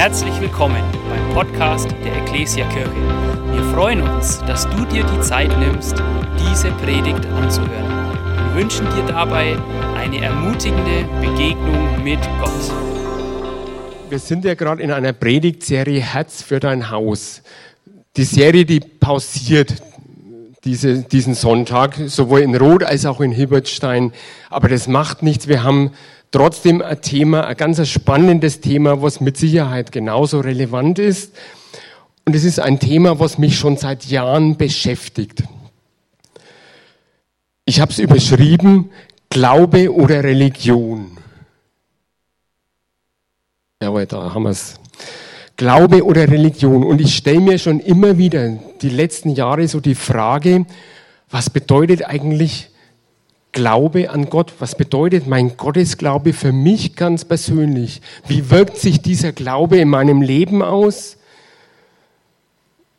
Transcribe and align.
Herzlich 0.00 0.40
willkommen 0.40 0.82
beim 1.10 1.34
Podcast 1.34 1.90
der 2.02 2.16
Ecclesia 2.22 2.66
Kirche. 2.70 2.90
Wir 3.52 3.62
freuen 3.74 4.00
uns, 4.00 4.38
dass 4.46 4.66
du 4.70 4.86
dir 4.86 5.04
die 5.04 5.20
Zeit 5.20 5.50
nimmst, 5.58 5.94
diese 6.38 6.70
Predigt 6.70 7.26
anzuhören. 7.26 8.14
Wir 8.46 8.62
wünschen 8.62 8.86
dir 8.96 9.04
dabei 9.06 9.58
eine 9.98 10.24
ermutigende 10.24 11.04
Begegnung 11.20 12.02
mit 12.02 12.18
Gott. 12.40 12.72
Wir 14.08 14.18
sind 14.18 14.46
ja 14.46 14.54
gerade 14.54 14.82
in 14.82 14.90
einer 14.90 15.12
Predigtserie 15.12 16.00
Herz 16.00 16.40
für 16.40 16.60
dein 16.60 16.90
Haus. 16.90 17.42
Die 18.16 18.24
Serie, 18.24 18.64
die 18.64 18.80
pausiert 18.80 19.82
diese, 20.64 21.02
diesen 21.02 21.34
Sonntag, 21.34 21.96
sowohl 22.06 22.40
in 22.40 22.54
Rot 22.54 22.84
als 22.84 23.04
auch 23.04 23.20
in 23.20 23.32
Hilbertstein. 23.32 24.12
Aber 24.48 24.70
das 24.70 24.88
macht 24.88 25.22
nichts. 25.22 25.46
Wir 25.46 25.62
haben 25.62 25.90
trotzdem 26.30 26.82
ein 26.82 27.00
Thema, 27.00 27.46
ein 27.46 27.56
ganz 27.56 27.86
spannendes 27.88 28.60
Thema, 28.60 29.02
was 29.02 29.20
mit 29.20 29.36
Sicherheit 29.36 29.92
genauso 29.92 30.40
relevant 30.40 30.98
ist. 30.98 31.34
Und 32.24 32.36
es 32.36 32.44
ist 32.44 32.60
ein 32.60 32.78
Thema, 32.78 33.18
was 33.18 33.38
mich 33.38 33.58
schon 33.58 33.76
seit 33.76 34.04
Jahren 34.06 34.56
beschäftigt. 34.56 35.42
Ich 37.64 37.80
habe 37.80 37.92
es 37.92 37.98
überschrieben, 37.98 38.90
Glaube 39.28 39.92
oder 39.92 40.24
Religion. 40.24 41.16
Jawohl, 43.82 44.06
da 44.06 44.34
haben 44.34 44.42
wir 44.42 44.50
es. 44.50 44.74
Glaube 45.56 46.04
oder 46.04 46.28
Religion. 46.28 46.84
Und 46.84 47.00
ich 47.00 47.14
stelle 47.14 47.40
mir 47.40 47.58
schon 47.58 47.80
immer 47.80 48.18
wieder 48.18 48.58
die 48.80 48.88
letzten 48.88 49.30
Jahre 49.30 49.68
so 49.68 49.80
die 49.80 49.94
Frage, 49.94 50.66
was 51.30 51.50
bedeutet 51.50 52.04
eigentlich 52.04 52.69
Glaube 53.52 54.10
an 54.10 54.30
Gott? 54.30 54.54
Was 54.60 54.76
bedeutet 54.76 55.26
mein 55.26 55.56
Gottesglaube 55.56 56.32
für 56.32 56.52
mich 56.52 56.94
ganz 56.94 57.24
persönlich? 57.24 58.00
Wie 58.26 58.50
wirkt 58.50 58.76
sich 58.76 59.02
dieser 59.02 59.32
Glaube 59.32 59.78
in 59.78 59.88
meinem 59.88 60.22
Leben 60.22 60.62
aus? 60.62 61.16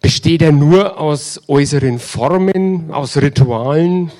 Besteht 0.01 0.41
er 0.41 0.51
nur 0.51 0.99
aus 0.99 1.41
äußeren 1.47 1.99
Formen, 1.99 2.91
aus 2.91 3.17
Ritualen? 3.17 4.11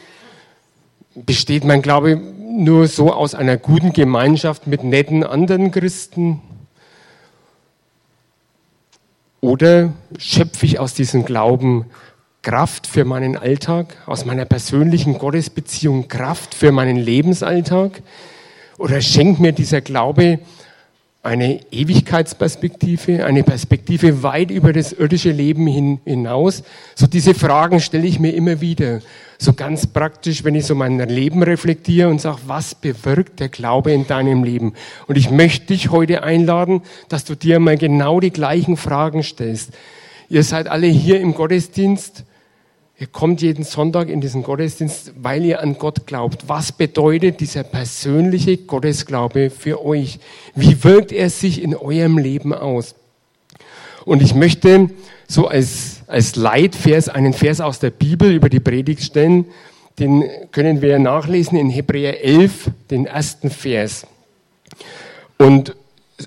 Besteht 1.16 1.66
mein 1.66 1.82
Glaube 1.82 2.16
nur 2.18 2.88
so 2.88 3.12
aus 3.12 3.36
einer 3.36 3.58
guten 3.58 3.92
Gemeinschaft 3.92 4.68
mit 4.68 4.84
netten 4.84 5.24
anderen 5.24 5.72
Christen? 5.72 6.42
Oder 9.42 9.92
schöpfe 10.18 10.66
ich 10.68 10.80
aus 10.80 10.94
diesem 10.94 11.26
Glauben 11.26 11.88
Kraft 12.44 12.88
für 12.88 13.06
meinen 13.06 13.38
Alltag, 13.38 13.98
aus 14.08 14.26
meiner 14.26 14.46
persönlichen 14.46 15.20
Gottesbeziehung 15.20 16.08
Kraft 16.08 16.56
für 16.56 16.72
meinen 16.72 16.98
Lebensalltag? 16.98 18.02
Oder 18.80 19.00
schenkt 19.00 19.40
mir 19.40 19.52
dieser 19.52 19.82
Glaube 19.82 20.40
eine 21.22 21.60
Ewigkeitsperspektive, 21.72 23.26
eine 23.26 23.44
Perspektive 23.44 24.24
weit 24.24 24.50
über 24.50 24.74
das 24.74 24.92
irdische 24.92 25.30
Leben 25.30 25.68
hin, 25.68 26.00
hinaus? 26.04 26.64
So 26.96 27.06
diese 27.06 27.36
Fragen 27.36 27.80
stelle 27.80 28.08
ich 28.08 28.20
mir 28.20 28.34
immer 28.34 28.60
wieder. 28.60 29.02
So 29.38 29.54
ganz 29.54 29.86
praktisch, 29.86 30.44
wenn 30.44 30.56
ich 30.56 30.66
so 30.66 30.74
mein 30.74 30.98
Leben 30.98 31.44
reflektiere 31.44 32.10
und 32.10 32.22
sage, 32.22 32.40
was 32.48 32.74
bewirkt 32.74 33.40
der 33.40 33.50
Glaube 33.50 33.92
in 33.92 34.08
deinem 34.08 34.44
Leben? 34.44 34.74
Und 35.06 35.16
ich 35.16 35.30
möchte 35.30 35.68
dich 35.68 35.92
heute 35.92 36.24
einladen, 36.24 36.82
dass 37.08 37.24
du 37.24 37.36
dir 37.36 37.60
mal 37.60 37.78
genau 37.78 38.20
die 38.20 38.32
gleichen 38.32 38.78
Fragen 38.78 39.22
stellst. 39.22 39.74
Ihr 40.28 40.44
seid 40.44 40.68
alle 40.68 40.88
hier 40.88 41.20
im 41.20 41.36
Gottesdienst 41.36 42.24
Ihr 43.02 43.08
kommt 43.08 43.42
jeden 43.42 43.64
Sonntag 43.64 44.10
in 44.10 44.22
diesen 44.22 44.44
Gottesdienst, 44.44 45.14
weil 45.20 45.44
ihr 45.44 45.60
an 45.60 45.80
Gott 45.80 46.06
glaubt. 46.06 46.48
Was 46.48 46.72
bedeutet 46.72 47.40
dieser 47.40 47.64
persönliche 47.64 48.58
Gottesglaube 48.58 49.50
für 49.50 49.84
euch? 49.84 50.20
Wie 50.54 50.84
wirkt 50.84 51.12
er 51.12 51.32
sich 51.32 51.64
in 51.64 51.76
eurem 51.76 52.20
Leben 52.20 52.54
aus? 52.54 52.94
Und 54.06 54.22
ich 54.22 54.36
möchte 54.36 54.92
so 55.28 55.48
als, 55.48 56.04
als 56.06 56.36
Leitvers 56.36 57.10
einen 57.10 57.34
Vers 57.34 57.60
aus 57.60 57.80
der 57.80 57.90
Bibel 57.90 58.32
über 58.32 58.50
die 58.50 58.60
Predigt 58.60 59.02
stellen. 59.02 59.46
Den 59.98 60.24
können 60.52 60.84
wir 60.84 61.00
nachlesen 61.00 61.58
in 61.58 61.72
Hebräer 61.72 62.24
11, 62.24 62.70
den 62.92 63.08
ersten 63.08 63.50
Vers. 63.50 64.06
Und 65.40 65.76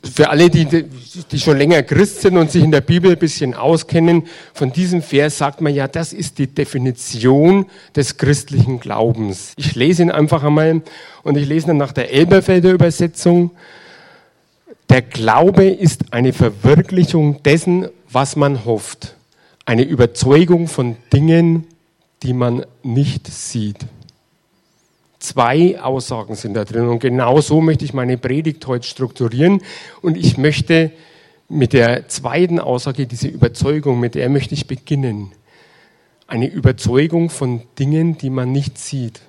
für 0.03 0.31
alle, 0.31 0.51
die, 0.51 0.67
die 0.67 1.39
schon 1.39 1.59
länger 1.59 1.83
Christ 1.83 2.23
sind 2.23 2.37
und 2.37 2.51
sich 2.51 2.63
in 2.63 2.71
der 2.71 2.81
Bibel 2.81 3.13
ein 3.13 3.19
bisschen 3.19 3.55
auskennen, 3.55 4.25
von 4.53 4.73
diesem 4.73 5.03
Vers 5.03 5.39
sagt 5.39 5.61
man 5.61 5.75
ja, 5.75 5.89
das 5.89 6.13
ist 6.13 6.39
die 6.39 6.47
Definition 6.47 7.67
des 7.95 8.17
christlichen 8.17 8.81
Glaubens. 8.81 9.53
Ich 9.57 9.75
lese 9.75 10.03
ihn 10.03 10.11
einfach 10.11 10.43
einmal 10.43 10.83
und 11.23 11.37
ich 11.37 11.47
lese 11.47 11.71
ihn 11.71 11.77
nach 11.77 11.93
der 11.93 12.13
Elberfelder 12.13 12.71
Übersetzung. 12.71 13.51
Der 14.89 15.03
Glaube 15.03 15.67
ist 15.67 16.13
eine 16.13 16.33
Verwirklichung 16.33 17.43
dessen, 17.43 17.89
was 18.11 18.37
man 18.37 18.65
hofft. 18.65 19.17
Eine 19.65 19.83
Überzeugung 19.83 20.69
von 20.69 20.97
Dingen, 21.13 21.67
die 22.23 22.33
man 22.33 22.65
nicht 22.83 23.27
sieht. 23.27 23.79
Zwei 25.25 25.81
Aussagen 25.81 26.35
sind 26.35 26.53
da 26.53 26.67
drin 26.67 26.87
und 26.87 26.99
genau 26.99 27.41
so 27.41 27.63
möchte 27.63 27.87
ich 27.87 27.95
meine 27.95 28.19
Predigt 28.19 28.67
heute 28.67 28.87
strukturieren 28.87 29.63
und 30.03 30.19
ich 30.19 30.37
möchte 30.37 30.93
mit 31.49 31.73
der 31.73 32.09
zweiten 32.09 32.61
Aussage, 32.61 33.07
diese 33.07 33.29
Überzeugung, 33.29 33.99
mit 33.99 34.17
der 34.17 34.29
möchte 34.29 34.53
ich 34.53 34.67
beginnen. 34.67 35.33
Eine 36.27 36.47
Überzeugung 36.51 37.31
von 37.31 37.63
Dingen, 37.79 38.19
die 38.19 38.29
man 38.29 38.53
nicht 38.53 38.77
sieht. 38.77 39.23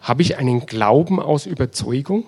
Habe 0.00 0.22
ich 0.22 0.38
einen 0.38 0.64
Glauben 0.64 1.20
aus 1.20 1.44
Überzeugung? 1.44 2.24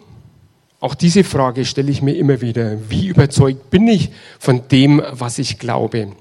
Auch 0.81 0.95
diese 0.95 1.25
Frage 1.25 1.65
stelle 1.65 1.91
ich 1.91 2.03
mir 2.03 2.13
immer 2.17 2.43
wieder. 2.43 2.91
Wie 2.91 3.07
überzeugt 3.07 3.71
bin 3.71 3.89
ich 3.89 4.11
von 4.39 4.69
dem, 4.69 5.01
was 5.13 5.39
ich 5.39 5.59
glaube? 5.59 6.13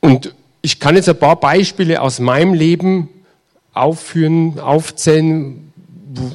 Und 0.00 0.34
ich 0.62 0.80
kann 0.80 0.96
jetzt 0.96 1.08
ein 1.08 1.18
paar 1.18 1.36
Beispiele 1.36 2.00
aus 2.00 2.18
meinem 2.18 2.54
Leben 2.54 3.08
aufführen, 3.72 4.58
aufzählen, 4.58 5.72
wo, 6.12 6.30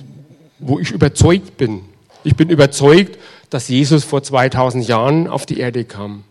wo 0.59 0.79
ich 0.79 0.91
überzeugt 0.91 1.57
bin. 1.57 1.81
Ich 2.23 2.35
bin 2.35 2.49
überzeugt, 2.49 3.19
dass 3.49 3.67
Jesus 3.67 4.03
vor 4.03 4.23
2000 4.23 4.87
Jahren 4.87 5.27
auf 5.27 5.45
die 5.45 5.59
Erde 5.59 5.85
kam. 5.85 6.23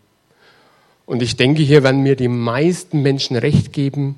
Und 1.05 1.21
ich 1.21 1.37
denke, 1.37 1.61
hier 1.61 1.83
werden 1.83 2.03
mir 2.03 2.15
die 2.15 2.27
meisten 2.27 3.01
Menschen 3.01 3.37
recht 3.37 3.71
geben. 3.71 4.15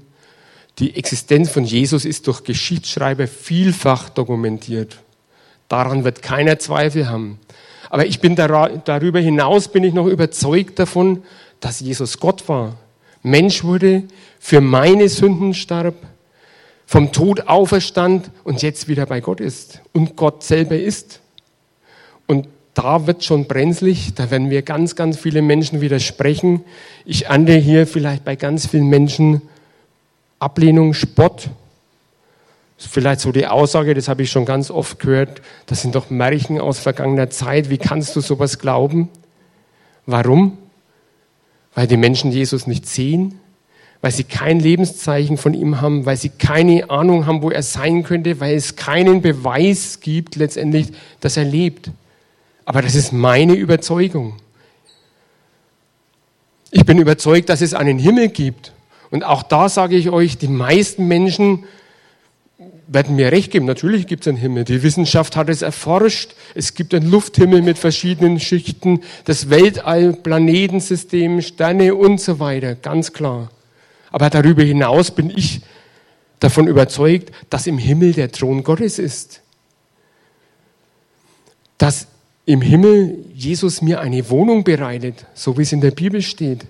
Die 0.79 0.95
Existenz 0.95 1.49
von 1.49 1.65
Jesus 1.65 2.05
ist 2.05 2.27
durch 2.27 2.43
Geschichtsschreiber 2.43 3.27
vielfach 3.27 4.09
dokumentiert. 4.09 4.97
Daran 5.67 6.03
wird 6.03 6.21
keiner 6.21 6.59
Zweifel 6.59 7.09
haben. 7.09 7.39
Aber 7.89 8.05
ich 8.05 8.19
bin 8.19 8.35
darüber 8.35 9.19
hinaus 9.19 9.67
bin 9.67 9.83
ich 9.83 9.93
noch 9.93 10.07
überzeugt 10.07 10.79
davon, 10.79 11.23
dass 11.59 11.79
Jesus 11.79 12.19
Gott 12.19 12.47
war, 12.47 12.77
Mensch 13.29 13.63
wurde, 13.63 14.03
für 14.39 14.61
meine 14.61 15.09
Sünden 15.09 15.53
starb, 15.53 15.95
vom 16.85 17.11
Tod 17.11 17.47
auferstand 17.47 18.31
und 18.43 18.61
jetzt 18.61 18.87
wieder 18.87 19.05
bei 19.05 19.19
Gott 19.19 19.41
ist 19.41 19.81
und 19.93 20.15
Gott 20.15 20.43
selber 20.43 20.77
ist. 20.77 21.19
Und 22.27 22.47
da 22.73 23.07
wird 23.07 23.23
schon 23.23 23.45
brenzlig, 23.45 24.13
da 24.15 24.31
werden 24.31 24.49
wir 24.49 24.61
ganz, 24.61 24.95
ganz 24.95 25.17
viele 25.17 25.41
Menschen 25.41 25.81
widersprechen. 25.81 26.63
Ich 27.05 27.29
ande 27.29 27.55
hier 27.55 27.87
vielleicht 27.87 28.23
bei 28.23 28.35
ganz 28.35 28.67
vielen 28.67 28.87
Menschen 28.87 29.41
Ablehnung, 30.39 30.93
Spott. 30.93 31.49
Vielleicht 32.77 33.21
so 33.21 33.31
die 33.31 33.47
Aussage, 33.47 33.95
das 33.95 34.07
habe 34.07 34.21
ich 34.21 34.29
schon 34.29 34.45
ganz 34.45 34.69
oft 34.69 34.99
gehört, 34.99 35.41
das 35.65 35.81
sind 35.81 35.95
doch 35.95 36.11
Märchen 36.11 36.61
aus 36.61 36.77
vergangener 36.77 37.31
Zeit, 37.31 37.71
wie 37.71 37.79
kannst 37.79 38.15
du 38.15 38.21
sowas 38.21 38.59
glauben? 38.59 39.09
Warum? 40.05 40.59
Weil 41.77 41.85
die 41.85 41.95
Menschen 41.95 42.31
Jesus 42.31 42.65
nicht 42.65 42.87
sehen, 42.87 43.39
weil 44.01 44.11
sie 44.11 44.23
kein 44.23 44.59
Lebenszeichen 44.59 45.37
von 45.37 45.53
ihm 45.53 45.79
haben, 45.79 46.07
weil 46.07 46.17
sie 46.17 46.29
keine 46.29 46.89
Ahnung 46.89 47.27
haben, 47.27 47.43
wo 47.43 47.51
er 47.51 47.61
sein 47.61 48.01
könnte, 48.01 48.39
weil 48.39 48.55
es 48.55 48.75
keinen 48.75 49.21
Beweis 49.21 49.99
gibt 49.99 50.37
letztendlich, 50.37 50.87
dass 51.19 51.37
er 51.37 51.43
lebt. 51.43 51.91
Aber 52.65 52.81
das 52.81 52.95
ist 52.95 53.13
meine 53.13 53.53
Überzeugung. 53.53 54.37
Ich 56.71 56.83
bin 56.83 56.97
überzeugt, 56.97 57.47
dass 57.47 57.61
es 57.61 57.75
einen 57.75 57.99
Himmel 57.99 58.29
gibt. 58.29 58.73
Und 59.11 59.23
auch 59.23 59.43
da 59.43 59.69
sage 59.69 59.97
ich 59.97 60.09
euch, 60.09 60.39
die 60.39 60.47
meisten 60.47 61.07
Menschen 61.07 61.65
werden 62.87 63.15
mir 63.15 63.31
recht 63.31 63.51
geben. 63.51 63.65
Natürlich 63.65 64.07
gibt 64.07 64.23
es 64.23 64.27
einen 64.29 64.37
Himmel. 64.37 64.63
Die 64.63 64.81
Wissenschaft 64.81 65.35
hat 65.35 65.49
es 65.49 65.61
erforscht. 65.61 66.35
Es 66.55 66.73
gibt 66.73 66.93
einen 66.93 67.09
Lufthimmel 67.09 67.61
mit 67.61 67.77
verschiedenen 67.77 68.39
Schichten, 68.39 69.01
das 69.25 69.49
Weltall, 69.49 70.13
Planetensystem, 70.13 71.41
Sterne 71.41 71.95
und 71.95 72.21
so 72.21 72.39
weiter. 72.39 72.75
Ganz 72.75 73.13
klar. 73.13 73.51
Aber 74.11 74.29
darüber 74.29 74.63
hinaus 74.63 75.11
bin 75.11 75.29
ich 75.29 75.61
davon 76.39 76.67
überzeugt, 76.67 77.31
dass 77.49 77.67
im 77.67 77.77
Himmel 77.77 78.13
der 78.13 78.31
Thron 78.31 78.63
Gottes 78.63 78.99
ist. 78.99 79.41
Dass 81.77 82.07
im 82.45 82.61
Himmel 82.61 83.25
Jesus 83.33 83.81
mir 83.81 83.99
eine 83.99 84.29
Wohnung 84.29 84.63
bereitet, 84.63 85.25
so 85.33 85.57
wie 85.57 85.63
es 85.63 85.73
in 85.73 85.81
der 85.81 85.91
Bibel 85.91 86.21
steht. 86.21 86.65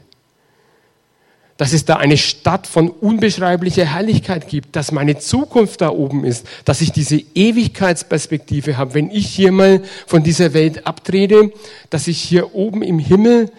Dass 1.57 1.74
es 1.74 1.86
da 1.86 1.98
eine 1.98 2.18
Stadt 2.18 2.68
von 2.68 2.89
unbeschreiblicher 2.89 3.86
Herrlichkeit 3.86 4.48
gibt, 4.48 4.75
dass 4.75 4.92
meine 4.92 5.18
Zukunft 5.18 5.81
da 5.81 5.89
oben 5.89 6.24
ist, 6.24 6.48
dass 6.65 6.81
ich 6.81 6.92
diese 6.92 7.18
Ewigkeitsperspektive 7.18 8.77
habe, 8.77 8.94
wenn 8.94 9.09
ich 9.09 9.27
hier 9.27 9.51
mal 9.51 9.81
von 10.06 10.24
dieser 10.24 10.54
Welt 10.54 10.86
abtrete, 10.86 11.51
dass 11.89 12.07
ich 12.07 12.21
hier 12.21 12.54
oben 12.54 12.83
im 12.83 13.00
Himmel 13.00 13.51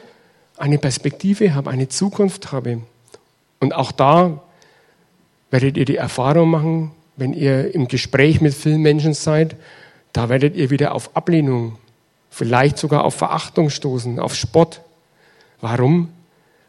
eine 0.56 0.78
Perspektive 0.78 1.54
habe, 1.54 1.70
eine 1.70 1.88
Zukunft 1.88 2.52
habe. 2.52 2.82
Und 3.60 3.74
auch 3.74 3.92
da 3.92 4.40
werdet 5.50 5.76
ihr 5.76 5.84
die 5.84 5.96
Erfahrung 5.96 6.50
machen, 6.50 6.90
wenn 7.16 7.32
ihr 7.32 7.74
im 7.74 7.88
Gespräch 7.88 8.40
mit 8.40 8.54
vielen 8.54 8.80
Menschen 8.80 9.12
seid, 9.12 9.56
da 10.12 10.28
werdet 10.28 10.56
ihr 10.56 10.70
wieder 10.70 10.94
auf 10.94 11.16
Ablehnung, 11.16 11.76
vielleicht 12.30 12.78
sogar 12.78 13.04
auf 13.04 13.14
Verachtung 13.14 13.70
stoßen, 13.70 14.20
auf 14.20 14.34
Spott. 14.34 14.80
Warum? 15.60 16.10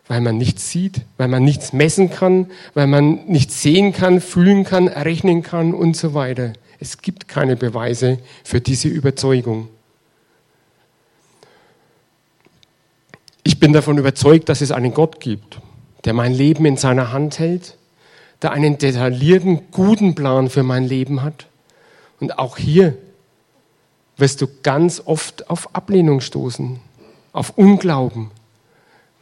Weil 0.09 0.19
man 0.19 0.38
nichts 0.38 0.69
sieht, 0.69 1.03
weil 1.17 1.29
man 1.29 1.44
nichts 1.44 1.71
messen 1.71 2.09
kann, 2.09 2.47
weil 2.73 2.88
man 2.88 3.25
nichts 3.27 3.61
sehen 3.61 3.94
kann, 3.94 4.19
fühlen 4.19 4.65
kann, 4.65 4.88
errechnen 4.88 5.44
kann 5.44 5.73
und 5.73 5.95
so 5.95 6.13
weiter. 6.13 6.51
Es 6.79 6.97
gibt 6.97 7.27
keine 7.27 7.56
Beweise 7.56 8.19
für 8.44 8.59
diese 8.59 8.88
Überzeugung. 8.88 9.69
Ich 13.44 13.59
bin 13.59 13.71
davon 13.71 13.97
überzeugt, 13.97 14.50
dass 14.50 14.61
es 14.61 14.71
einen 14.71 14.94
Gott 14.94 15.19
gibt, 15.19 15.59
der 16.06 16.13
mein 16.13 16.33
Leben 16.33 16.65
in 16.65 16.77
seiner 16.77 17.11
Hand 17.11 17.39
hält, 17.39 17.77
der 18.41 18.51
einen 18.51 18.77
detaillierten, 18.77 19.71
guten 19.71 20.15
Plan 20.15 20.50
für 20.50 20.63
mein 20.63 20.85
Leben 20.85 21.21
hat. 21.21 21.47
Und 22.19 22.39
auch 22.39 22.57
hier 22.57 22.97
wirst 24.17 24.41
du 24.41 24.47
ganz 24.63 25.01
oft 25.06 25.50
auf 25.50 25.75
Ablehnung 25.75 26.19
stoßen, 26.21 26.79
auf 27.31 27.57
Unglauben, 27.57 28.31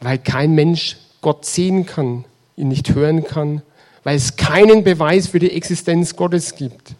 weil 0.00 0.18
kein 0.18 0.54
Mensch 0.54 0.96
Gott 1.20 1.44
sehen 1.44 1.86
kann, 1.86 2.24
ihn 2.56 2.68
nicht 2.68 2.94
hören 2.94 3.24
kann, 3.24 3.62
weil 4.04 4.16
es 4.16 4.36
keinen 4.36 4.84
Beweis 4.84 5.28
für 5.28 5.38
die 5.38 5.52
Existenz 5.52 6.16
Gottes 6.16 6.54
gibt. 6.54 6.94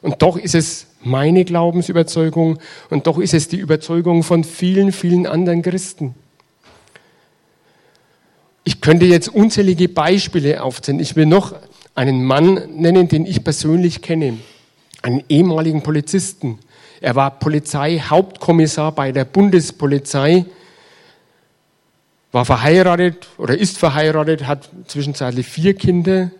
Und 0.00 0.22
doch 0.22 0.36
ist 0.36 0.54
es 0.54 0.86
meine 1.02 1.44
Glaubensüberzeugung 1.44 2.58
und 2.90 3.06
doch 3.06 3.18
ist 3.18 3.34
es 3.34 3.48
die 3.48 3.56
Überzeugung 3.56 4.22
von 4.22 4.44
vielen, 4.44 4.92
vielen 4.92 5.26
anderen 5.26 5.62
Christen. 5.62 6.14
Ich 8.64 8.80
könnte 8.80 9.06
jetzt 9.06 9.28
unzählige 9.28 9.88
Beispiele 9.88 10.62
aufzählen. 10.62 11.00
Ich 11.00 11.16
will 11.16 11.26
noch 11.26 11.54
einen 11.94 12.24
Mann 12.24 12.60
nennen, 12.76 13.08
den 13.08 13.26
ich 13.26 13.42
persönlich 13.42 14.02
kenne, 14.02 14.38
einen 15.02 15.24
ehemaligen 15.28 15.82
Polizisten. 15.82 16.58
Er 17.00 17.14
war 17.14 17.38
Polizeihauptkommissar 17.38 18.92
bei 18.92 19.12
der 19.12 19.24
Bundespolizei, 19.24 20.44
war 22.32 22.44
verheiratet 22.44 23.28
oder 23.38 23.56
ist 23.56 23.78
verheiratet, 23.78 24.46
hat 24.46 24.68
zwischenzeitlich 24.86 25.46
vier 25.46 25.74
Kinder. 25.74 26.30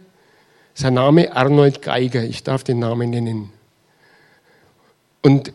Sein 0.75 0.95
Name 0.95 1.35
Arnold 1.35 1.83
Geiger, 1.83 2.23
ich 2.23 2.45
darf 2.45 2.63
den 2.63 2.79
Namen 2.79 3.11
nennen. 3.11 3.51
Und 5.23 5.53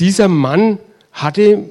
dieser 0.00 0.28
Mann 0.28 0.78
hatte 1.12 1.64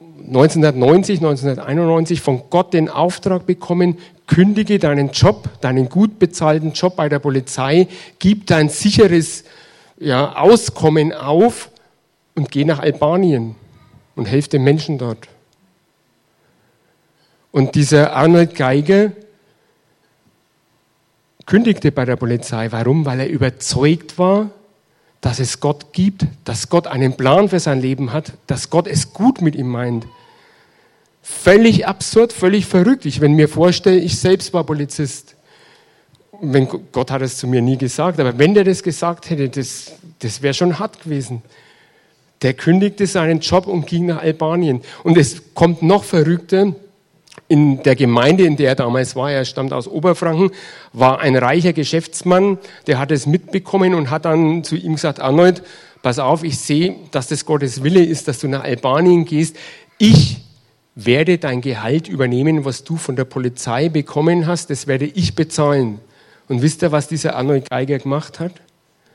1990, 0.00 1.18
1991 1.18 2.20
von 2.20 2.42
Gott 2.50 2.74
den 2.74 2.88
Auftrag 2.88 3.46
bekommen, 3.46 3.98
kündige 4.26 4.78
deinen 4.78 5.10
Job, 5.10 5.48
deinen 5.60 5.88
gut 5.88 6.18
bezahlten 6.18 6.72
Job 6.72 6.96
bei 6.96 7.08
der 7.08 7.18
Polizei, 7.18 7.88
gib 8.18 8.46
dein 8.46 8.68
sicheres 8.68 9.44
ja, 9.98 10.36
Auskommen 10.36 11.12
auf 11.12 11.70
und 12.34 12.50
geh 12.50 12.64
nach 12.64 12.78
Albanien 12.78 13.56
und 14.14 14.26
helf 14.26 14.48
den 14.48 14.62
Menschen 14.62 14.98
dort. 14.98 15.28
Und 17.52 17.74
dieser 17.74 18.14
Arnold 18.14 18.54
Geiger 18.54 19.12
kündigte 21.46 21.90
bei 21.90 22.04
der 22.04 22.16
Polizei. 22.16 22.70
Warum? 22.70 23.04
Weil 23.04 23.20
er 23.20 23.28
überzeugt 23.28 24.18
war, 24.18 24.50
dass 25.20 25.40
es 25.40 25.60
Gott 25.60 25.92
gibt, 25.92 26.24
dass 26.44 26.68
Gott 26.68 26.86
einen 26.86 27.16
Plan 27.16 27.48
für 27.48 27.60
sein 27.60 27.80
Leben 27.80 28.12
hat, 28.12 28.32
dass 28.46 28.70
Gott 28.70 28.86
es 28.86 29.12
gut 29.12 29.42
mit 29.42 29.54
ihm 29.54 29.68
meint. 29.68 30.06
Völlig 31.22 31.86
absurd, 31.86 32.32
völlig 32.32 32.66
verrückt. 32.66 33.04
Ich, 33.04 33.20
wenn 33.20 33.34
mir 33.34 33.48
vorstelle, 33.48 33.98
ich 33.98 34.18
selbst 34.18 34.54
war 34.54 34.64
Polizist. 34.64 35.34
Wenn, 36.40 36.68
Gott 36.92 37.10
hat 37.10 37.20
es 37.20 37.36
zu 37.36 37.46
mir 37.46 37.60
nie 37.60 37.76
gesagt, 37.76 38.18
aber 38.18 38.38
wenn 38.38 38.54
der 38.54 38.64
das 38.64 38.82
gesagt 38.82 39.28
hätte, 39.28 39.50
das, 39.50 39.92
das 40.20 40.40
wäre 40.40 40.54
schon 40.54 40.78
hart 40.78 41.02
gewesen. 41.02 41.42
Der 42.40 42.54
kündigte 42.54 43.06
seinen 43.06 43.40
Job 43.40 43.66
und 43.66 43.86
ging 43.86 44.06
nach 44.06 44.22
Albanien. 44.22 44.80
Und 45.02 45.18
es 45.18 45.52
kommt 45.52 45.82
noch 45.82 46.04
verrückter 46.04 46.74
in 47.50 47.82
der 47.82 47.96
Gemeinde, 47.96 48.44
in 48.44 48.56
der 48.56 48.68
er 48.68 48.74
damals 48.76 49.16
war, 49.16 49.32
er 49.32 49.44
stammt 49.44 49.72
aus 49.72 49.88
Oberfranken, 49.88 50.52
war 50.92 51.18
ein 51.18 51.34
reicher 51.34 51.72
Geschäftsmann, 51.72 52.58
der 52.86 53.00
hat 53.00 53.10
es 53.10 53.26
mitbekommen 53.26 53.92
und 53.94 54.08
hat 54.08 54.24
dann 54.24 54.62
zu 54.62 54.76
ihm 54.76 54.94
gesagt, 54.94 55.18
Arnold, 55.18 55.64
pass 56.00 56.20
auf, 56.20 56.44
ich 56.44 56.60
sehe, 56.60 56.94
dass 57.10 57.26
das 57.26 57.44
Gottes 57.44 57.82
Wille 57.82 58.04
ist, 58.04 58.28
dass 58.28 58.38
du 58.38 58.46
nach 58.46 58.62
Albanien 58.62 59.24
gehst. 59.24 59.56
Ich 59.98 60.42
werde 60.94 61.38
dein 61.38 61.60
Gehalt 61.60 62.06
übernehmen, 62.06 62.64
was 62.64 62.84
du 62.84 62.96
von 62.96 63.16
der 63.16 63.24
Polizei 63.24 63.88
bekommen 63.88 64.46
hast, 64.46 64.70
das 64.70 64.86
werde 64.86 65.06
ich 65.06 65.34
bezahlen. 65.34 65.98
Und 66.46 66.62
wisst 66.62 66.84
ihr, 66.84 66.92
was 66.92 67.08
dieser 67.08 67.34
Arnold 67.34 67.68
Geiger 67.68 67.98
gemacht 67.98 68.38
hat? 68.38 68.52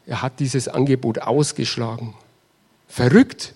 Er 0.05 0.21
hat 0.21 0.41
dieses 0.41 0.67
Angebot 0.67 1.19
ausgeschlagen. 1.19 2.15
Verrückt. 2.89 3.53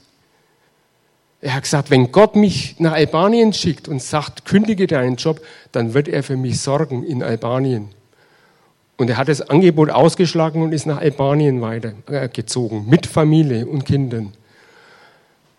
Er 1.41 1.55
hat 1.55 1.63
gesagt, 1.63 1.89
wenn 1.89 2.11
Gott 2.11 2.35
mich 2.35 2.75
nach 2.79 2.93
Albanien 2.93 3.53
schickt 3.53 3.87
und 3.87 4.01
sagt, 4.01 4.45
kündige 4.45 4.87
deinen 4.87 5.15
Job, 5.15 5.41
dann 5.71 5.93
wird 5.93 6.07
er 6.09 6.21
für 6.23 6.35
mich 6.35 6.59
sorgen 6.59 7.03
in 7.03 7.23
Albanien. 7.23 7.89
Und 8.97 9.09
er 9.09 9.15
hat 9.15 9.29
das 9.29 9.41
Angebot 9.41 9.89
ausgeschlagen 9.89 10.61
und 10.61 10.73
ist 10.73 10.85
nach 10.85 10.99
Albanien 10.99 11.61
weitergezogen, 11.61 12.89
mit 12.89 13.05
Familie 13.05 13.65
und 13.65 13.85
Kindern. 13.85 14.33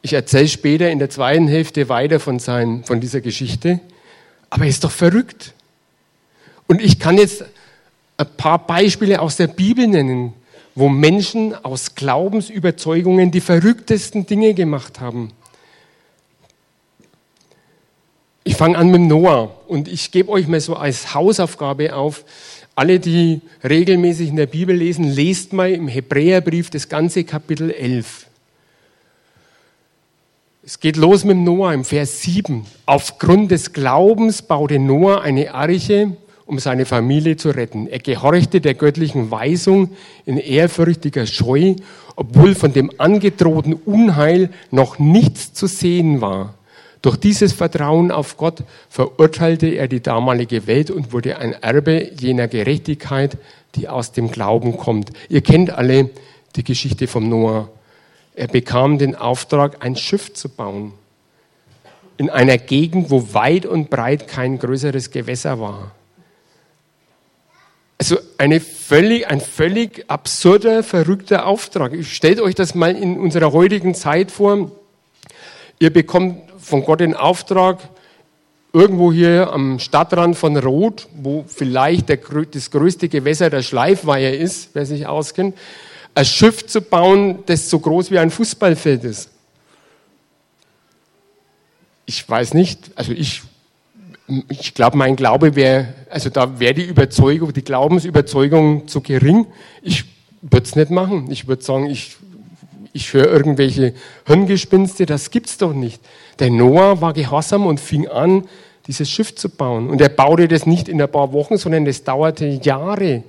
Ich 0.03 0.13
erzähle 0.13 0.49
später 0.49 0.91
in 0.91 0.99
der 0.99 1.09
zweiten 1.09 1.49
Hälfte 1.49 1.89
weiter 1.89 2.21
von, 2.21 2.39
sein, 2.39 2.85
von 2.85 3.01
dieser 3.01 3.23
Geschichte. 3.23 3.81
Aber 4.51 4.65
er 4.65 4.71
ist 4.71 4.85
doch 4.85 4.91
verrückt. 4.91 5.55
Und 6.67 6.83
ich 6.83 6.99
kann 6.99 7.17
jetzt 7.17 7.45
ein 8.19 8.27
paar 8.37 8.67
Beispiele 8.67 9.21
aus 9.21 9.37
der 9.37 9.47
Bibel 9.47 9.87
nennen, 9.87 10.35
wo 10.75 10.89
Menschen 10.89 11.55
aus 11.65 11.95
Glaubensüberzeugungen 11.95 13.31
die 13.31 13.41
verrücktesten 13.41 14.27
Dinge 14.27 14.53
gemacht 14.53 15.01
haben. 15.01 15.33
Ich 18.51 18.57
fange 18.57 18.77
an 18.77 18.91
mit 18.91 19.03
Noah 19.03 19.55
und 19.69 19.87
ich 19.87 20.11
gebe 20.11 20.29
euch 20.29 20.49
mal 20.49 20.59
so 20.59 20.75
als 20.75 21.15
Hausaufgabe 21.15 21.95
auf, 21.95 22.25
alle, 22.75 22.99
die 22.99 23.43
regelmäßig 23.63 24.31
in 24.31 24.35
der 24.35 24.47
Bibel 24.47 24.75
lesen, 24.75 25.05
lest 25.05 25.53
mal 25.53 25.71
im 25.71 25.87
Hebräerbrief 25.87 26.69
das 26.69 26.89
ganze 26.89 27.23
Kapitel 27.23 27.71
11. 27.71 28.27
Es 30.65 30.81
geht 30.81 30.97
los 30.97 31.23
mit 31.23 31.37
Noah 31.37 31.73
im 31.73 31.85
Vers 31.85 32.23
7. 32.23 32.67
Aufgrund 32.87 33.53
des 33.53 33.73
Glaubens 33.73 34.43
baute 34.43 34.81
Noah 34.81 35.21
eine 35.21 35.55
Arche, 35.55 36.17
um 36.45 36.59
seine 36.59 36.87
Familie 36.87 37.37
zu 37.37 37.51
retten. 37.51 37.87
Er 37.87 38.01
gehorchte 38.01 38.61
der 38.61 38.75
göttlichen 38.75 39.31
Weisung 39.31 39.91
in 40.27 40.39
ehrfürchtiger 40.39 41.25
Scheu, 41.25 41.77
obwohl 42.17 42.57
von 42.57 42.73
dem 42.73 42.91
angedrohten 42.99 43.75
Unheil 43.75 44.51
noch 44.73 44.99
nichts 44.99 45.53
zu 45.53 45.69
sehen 45.69 46.21
war. 46.21 46.57
Durch 47.03 47.17
dieses 47.17 47.53
Vertrauen 47.53 48.11
auf 48.11 48.37
Gott 48.37 48.63
verurteilte 48.91 49.69
er 49.69 49.89
die 49.89 50.03
damalige 50.03 50.67
Welt 50.67 50.91
und 50.91 51.13
wurde 51.13 51.39
ein 51.39 51.53
Erbe 51.55 52.13
jener 52.19 52.47
Gerechtigkeit, 52.47 53.39
die 53.75 53.89
aus 53.89 54.13
dem 54.13 54.31
Glauben 54.31 54.77
kommt. 54.77 55.11
Ihr 55.29 55.41
kennt 55.41 55.71
alle 55.71 56.11
die 56.57 56.65
Geschichte 56.65 57.07
vom 57.07 57.29
Noah. 57.29 57.69
Er 58.35 58.49
bekam 58.49 58.99
den 58.99 59.17
Auftrag, 59.17 59.85
ein 59.85 59.97
Schiff 59.97 60.35
zu 60.35 60.49
bauen. 60.49 60.93
In 62.19 62.29
einer 62.29 62.59
Gegend, 62.59 63.11
wo 63.11 63.33
weit 63.33 63.65
und 63.65 63.89
breit 63.89 64.29
kein 64.29 64.59
größeres 64.59 65.11
Gewässer 65.11 65.59
war. 65.59 65.93
Also 67.97 68.19
eine 68.39 68.61
völlig, 68.61 69.27
ein 69.29 69.41
völlig 69.41 70.05
absurder, 70.09 70.83
verrückter 70.83 71.47
Auftrag. 71.47 71.93
Stellt 72.05 72.41
euch 72.41 72.55
das 72.55 72.75
mal 72.75 72.95
in 72.95 73.19
unserer 73.19 73.53
heutigen 73.53 73.95
Zeit 73.95 74.31
vor. 74.31 74.71
Ihr 75.79 75.91
bekommt 75.91 76.50
von 76.61 76.85
Gott 76.85 77.01
den 77.01 77.15
Auftrag, 77.15 77.79
irgendwo 78.73 79.13
hier 79.13 79.53
am 79.53 79.79
Stadtrand 79.79 80.37
von 80.37 80.57
Rot, 80.57 81.09
wo 81.15 81.45
vielleicht 81.47 82.09
der, 82.09 82.19
das 82.51 82.71
größte 82.71 83.09
Gewässer 83.09 83.51
der 83.51 83.63
Schleifweiher 83.63 84.37
ist, 84.37 84.71
wer 84.75 84.87
sich 84.87 85.07
auskennt, 85.07 85.57
ein 86.15 86.25
Schiff 86.25 86.67
zu 86.67 86.81
bauen, 86.81 87.41
das 87.47 87.71
so 87.71 87.79
groß 87.79 88.11
wie 88.11 88.19
ein 88.19 88.31
Fußballfeld 88.31 89.05
ist. 89.05 89.31
Ich 92.07 92.29
weiß 92.29 92.55
nicht, 92.55 92.91
also 92.97 93.13
ich, 93.13 93.43
ich 94.49 94.75
glaube, 94.75 94.97
mein 94.97 95.17
Glaube 95.17 95.55
wäre, 95.55 95.95
also 96.09 96.29
da 96.29 96.59
wäre 96.59 96.75
die 96.75 96.85
Überzeugung, 96.85 97.53
die 97.53 97.63
Glaubensüberzeugung 97.63 98.89
zu 98.89 99.01
gering. 99.01 99.47
Ich 99.83 100.05
würde 100.43 100.65
es 100.65 100.75
nicht 100.75 100.91
machen. 100.91 101.31
Ich 101.31 101.47
würde 101.47 101.63
sagen, 101.63 101.87
ich 101.87 102.17
ich 102.93 103.13
höre 103.13 103.27
irgendwelche 103.27 103.95
Hirngespinste, 104.27 105.07
das 105.07 105.31
gibt's 105.31 105.59
doch 105.59 105.73
nicht. 105.73 106.01
Der 106.39 106.51
Noah 106.51 107.01
war 107.01 107.13
gehorsam 107.13 107.67
und 107.67 107.81
fing 107.81 108.09
an, 108.09 108.45
dieses 108.87 109.11
Schiff 109.11 109.35
zu 109.35 109.49
bauen. 109.49 109.89
Und 109.89 110.01
er 110.01 110.09
baute 110.09 110.49
das 110.49 110.67
nicht 110.67 110.89
in 110.89 111.01
ein 111.01 111.11
paar 111.11 111.33
Wochen, 111.33 111.57
sondern 111.57 111.85
das 111.85 112.03
dauerte 112.03 112.47
Jahre. 112.47 113.23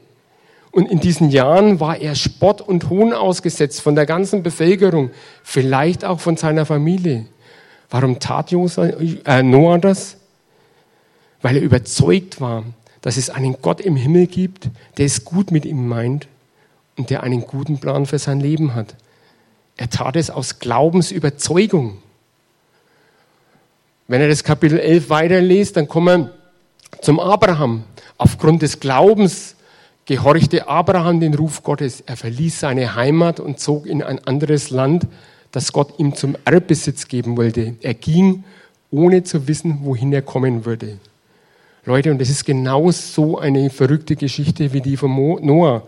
Und 0.72 0.89
in 0.89 1.00
diesen 1.00 1.30
Jahren 1.30 1.80
war 1.80 1.98
er 1.98 2.15
Spott 2.15 2.62
und 2.62 2.89
Hohn 2.89 3.13
ausgesetzt 3.13 3.82
von 3.82 3.94
der 3.94 4.06
ganzen 4.06 4.41
Bevölkerung, 4.41 5.12
vielleicht 5.44 6.06
auch 6.06 6.20
von 6.20 6.38
seiner 6.38 6.65
Familie. 6.65 7.25
Warum 7.89 8.20
tat 8.20 8.53
äh, 8.53 9.44
Noah 9.44 9.80
das? 9.80 10.15
Weil 11.41 11.58
er 11.58 11.62
überzeugt 11.62 12.39
war, 12.39 12.63
dass 13.01 13.18
es 13.18 13.30
einen 13.30 13.58
Gott 13.62 13.82
im 13.82 13.98
Himmel 13.98 14.27
gibt, 14.27 14.70
der 14.98 15.06
es 15.06 15.25
gut 15.25 15.51
mit 15.51 15.65
ihm 15.65 15.88
meint 15.88 16.27
und 16.98 17.10
der 17.10 17.24
einen 17.24 17.41
guten 17.41 17.80
Plan 17.80 18.06
für 18.06 18.20
sein 18.20 18.39
Leben 18.39 18.74
hat. 18.74 18.96
Er 19.81 19.89
tat 19.89 20.15
es 20.15 20.29
aus 20.29 20.59
Glaubensüberzeugung. 20.59 21.97
Wenn 24.07 24.21
er 24.21 24.27
das 24.27 24.43
Kapitel 24.43 24.77
11 24.77 25.09
weiterliest, 25.09 25.75
dann 25.75 25.88
kommen 25.88 26.29
wir 26.91 27.01
zum 27.01 27.19
Abraham. 27.19 27.83
Aufgrund 28.19 28.61
des 28.61 28.79
Glaubens 28.79 29.55
gehorchte 30.05 30.67
Abraham 30.67 31.19
den 31.19 31.33
Ruf 31.33 31.63
Gottes. 31.63 32.01
Er 32.01 32.15
verließ 32.15 32.59
seine 32.59 32.93
Heimat 32.93 33.39
und 33.39 33.59
zog 33.59 33.88
in 33.88 34.03
ein 34.03 34.23
anderes 34.23 34.69
Land, 34.69 35.07
das 35.50 35.73
Gott 35.73 35.97
ihm 35.97 36.13
zum 36.13 36.38
Erbbesitz 36.45 37.07
geben 37.07 37.35
wollte. 37.35 37.73
Er 37.81 37.95
ging, 37.95 38.43
ohne 38.91 39.23
zu 39.23 39.47
wissen, 39.47 39.79
wohin 39.81 40.13
er 40.13 40.21
kommen 40.21 40.63
würde. 40.63 41.00
Leute, 41.85 42.11
und 42.11 42.21
das 42.21 42.29
ist 42.29 42.45
genau 42.45 42.91
so 42.91 43.39
eine 43.39 43.71
verrückte 43.71 44.15
Geschichte 44.15 44.73
wie 44.73 44.81
die 44.81 44.95
von 44.95 45.09
Noah. 45.43 45.81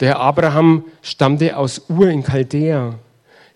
Der 0.00 0.20
Abraham 0.20 0.84
stammte 1.00 1.56
aus 1.56 1.80
Ur 1.88 2.10
in 2.10 2.22
Chaldea. 2.22 2.98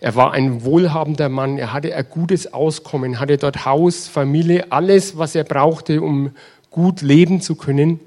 Er 0.05 0.13
war 0.13 0.33
ein 0.33 0.63
wohlhabender 0.63 1.29
Mann, 1.29 1.57
er 1.57 1.73
hatte 1.73 1.95
ein 1.95 2.05
gutes 2.07 2.53
Auskommen, 2.53 3.19
hatte 3.19 3.37
dort 3.39 3.65
Haus, 3.65 4.07
Familie, 4.07 4.71
alles, 4.71 5.17
was 5.17 5.33
er 5.33 5.43
brauchte, 5.43 5.99
um 5.99 6.29
gut 6.69 7.01
leben 7.01 7.41
zu 7.41 7.55
können. 7.55 7.99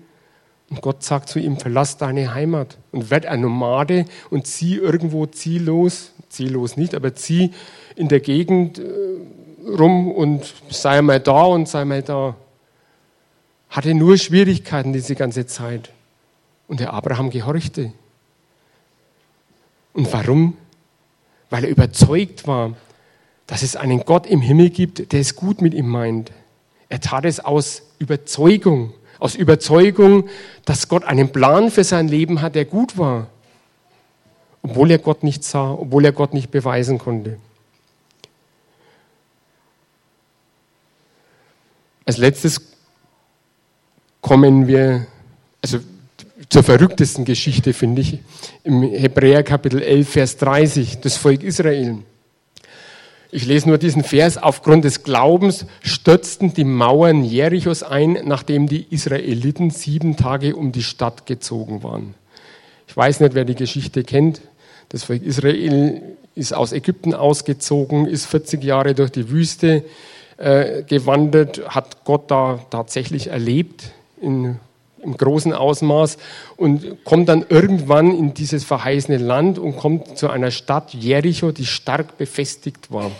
Und 0.70 0.80
Gott 0.80 1.02
sagt 1.02 1.28
zu 1.28 1.40
ihm, 1.40 1.58
verlass 1.58 1.96
deine 1.96 2.32
Heimat 2.32 2.78
und 2.92 3.10
werd 3.10 3.26
ein 3.26 3.40
Nomade 3.40 4.04
und 4.30 4.46
zieh 4.46 4.76
irgendwo 4.76 5.26
ziellos, 5.26 6.12
ziellos 6.28 6.76
nicht, 6.76 6.94
aber 6.94 7.16
zieh 7.16 7.52
in 7.96 8.06
der 8.06 8.20
Gegend 8.20 8.78
äh, 8.78 8.84
rum 9.66 10.12
und 10.12 10.54
sei 10.70 11.02
mal 11.02 11.18
da 11.18 11.46
und 11.46 11.66
sei 11.66 11.84
mal 11.84 12.02
da. 12.02 12.36
Hatte 13.70 13.92
nur 13.94 14.18
Schwierigkeiten 14.18 14.92
diese 14.92 15.16
ganze 15.16 15.46
Zeit. 15.46 15.90
Und 16.68 16.78
der 16.78 16.92
Abraham 16.92 17.30
gehorchte. 17.30 17.92
Und 19.94 20.12
warum? 20.12 20.56
Weil 21.50 21.64
er 21.64 21.70
überzeugt 21.70 22.46
war, 22.46 22.76
dass 23.46 23.62
es 23.62 23.76
einen 23.76 24.00
Gott 24.00 24.26
im 24.26 24.40
Himmel 24.40 24.70
gibt, 24.70 25.12
der 25.12 25.20
es 25.20 25.34
gut 25.34 25.62
mit 25.62 25.74
ihm 25.74 25.88
meint. 25.88 26.32
Er 26.88 27.00
tat 27.00 27.24
es 27.24 27.40
aus 27.40 27.82
Überzeugung 27.98 28.92
aus 29.18 29.34
Überzeugung, 29.34 30.28
dass 30.64 30.88
Gott 30.88 31.04
einen 31.04 31.32
Plan 31.32 31.70
für 31.70 31.84
sein 31.84 32.08
Leben 32.08 32.40
hat, 32.40 32.54
der 32.54 32.64
gut 32.64 32.96
war, 32.98 33.28
obwohl 34.62 34.90
er 34.90 34.98
Gott 34.98 35.22
nicht 35.22 35.44
sah, 35.44 35.72
obwohl 35.72 36.04
er 36.04 36.12
Gott 36.12 36.34
nicht 36.34 36.50
beweisen 36.50 36.98
konnte. 36.98 37.38
Als 42.04 42.16
letztes 42.16 42.60
kommen 44.20 44.66
wir, 44.66 45.06
also 45.60 45.78
zur 46.48 46.62
verrücktesten 46.62 47.24
Geschichte, 47.24 47.72
finde 47.72 48.02
ich, 48.02 48.18
im 48.64 48.82
Hebräer 48.82 49.42
Kapitel 49.42 49.82
11, 49.82 50.08
Vers 50.08 50.36
30, 50.38 51.00
das 51.00 51.16
Volk 51.16 51.42
Israel. 51.42 51.98
Ich 53.30 53.44
lese 53.44 53.68
nur 53.68 53.76
diesen 53.76 54.04
Vers. 54.04 54.38
Aufgrund 54.38 54.84
des 54.84 55.02
Glaubens 55.02 55.66
stürzten 55.82 56.54
die 56.54 56.64
Mauern 56.64 57.24
Jerichos 57.24 57.82
ein, 57.82 58.18
nachdem 58.24 58.66
die 58.66 58.86
Israeliten 58.88 59.70
sieben 59.70 60.16
Tage 60.16 60.56
um 60.56 60.72
die 60.72 60.82
Stadt 60.82 61.26
gezogen 61.26 61.82
waren. 61.82 62.14
Ich 62.86 62.96
weiß 62.96 63.20
nicht, 63.20 63.34
wer 63.34 63.44
die 63.44 63.54
Geschichte 63.54 64.02
kennt. 64.02 64.40
Das 64.88 65.04
Volk 65.04 65.22
Israel 65.22 66.00
ist 66.34 66.54
aus 66.54 66.72
Ägypten 66.72 67.12
ausgezogen, 67.12 68.06
ist 68.06 68.24
40 68.24 68.64
Jahre 68.64 68.94
durch 68.94 69.10
die 69.10 69.28
Wüste 69.28 69.84
äh, 70.38 70.82
gewandert, 70.84 71.68
hat 71.68 72.04
Gott 72.04 72.30
da 72.30 72.60
tatsächlich 72.70 73.26
erlebt 73.26 73.90
in 74.22 74.58
im 75.02 75.16
großen 75.16 75.52
Ausmaß 75.52 76.18
und 76.56 77.04
kommt 77.04 77.28
dann 77.28 77.44
irgendwann 77.48 78.16
in 78.16 78.34
dieses 78.34 78.64
verheißene 78.64 79.18
Land 79.18 79.58
und 79.58 79.76
kommt 79.76 80.18
zu 80.18 80.30
einer 80.30 80.50
Stadt 80.50 80.94
Jericho, 80.94 81.52
die 81.52 81.66
stark 81.66 82.18
befestigt 82.18 82.90
war. 82.92 83.10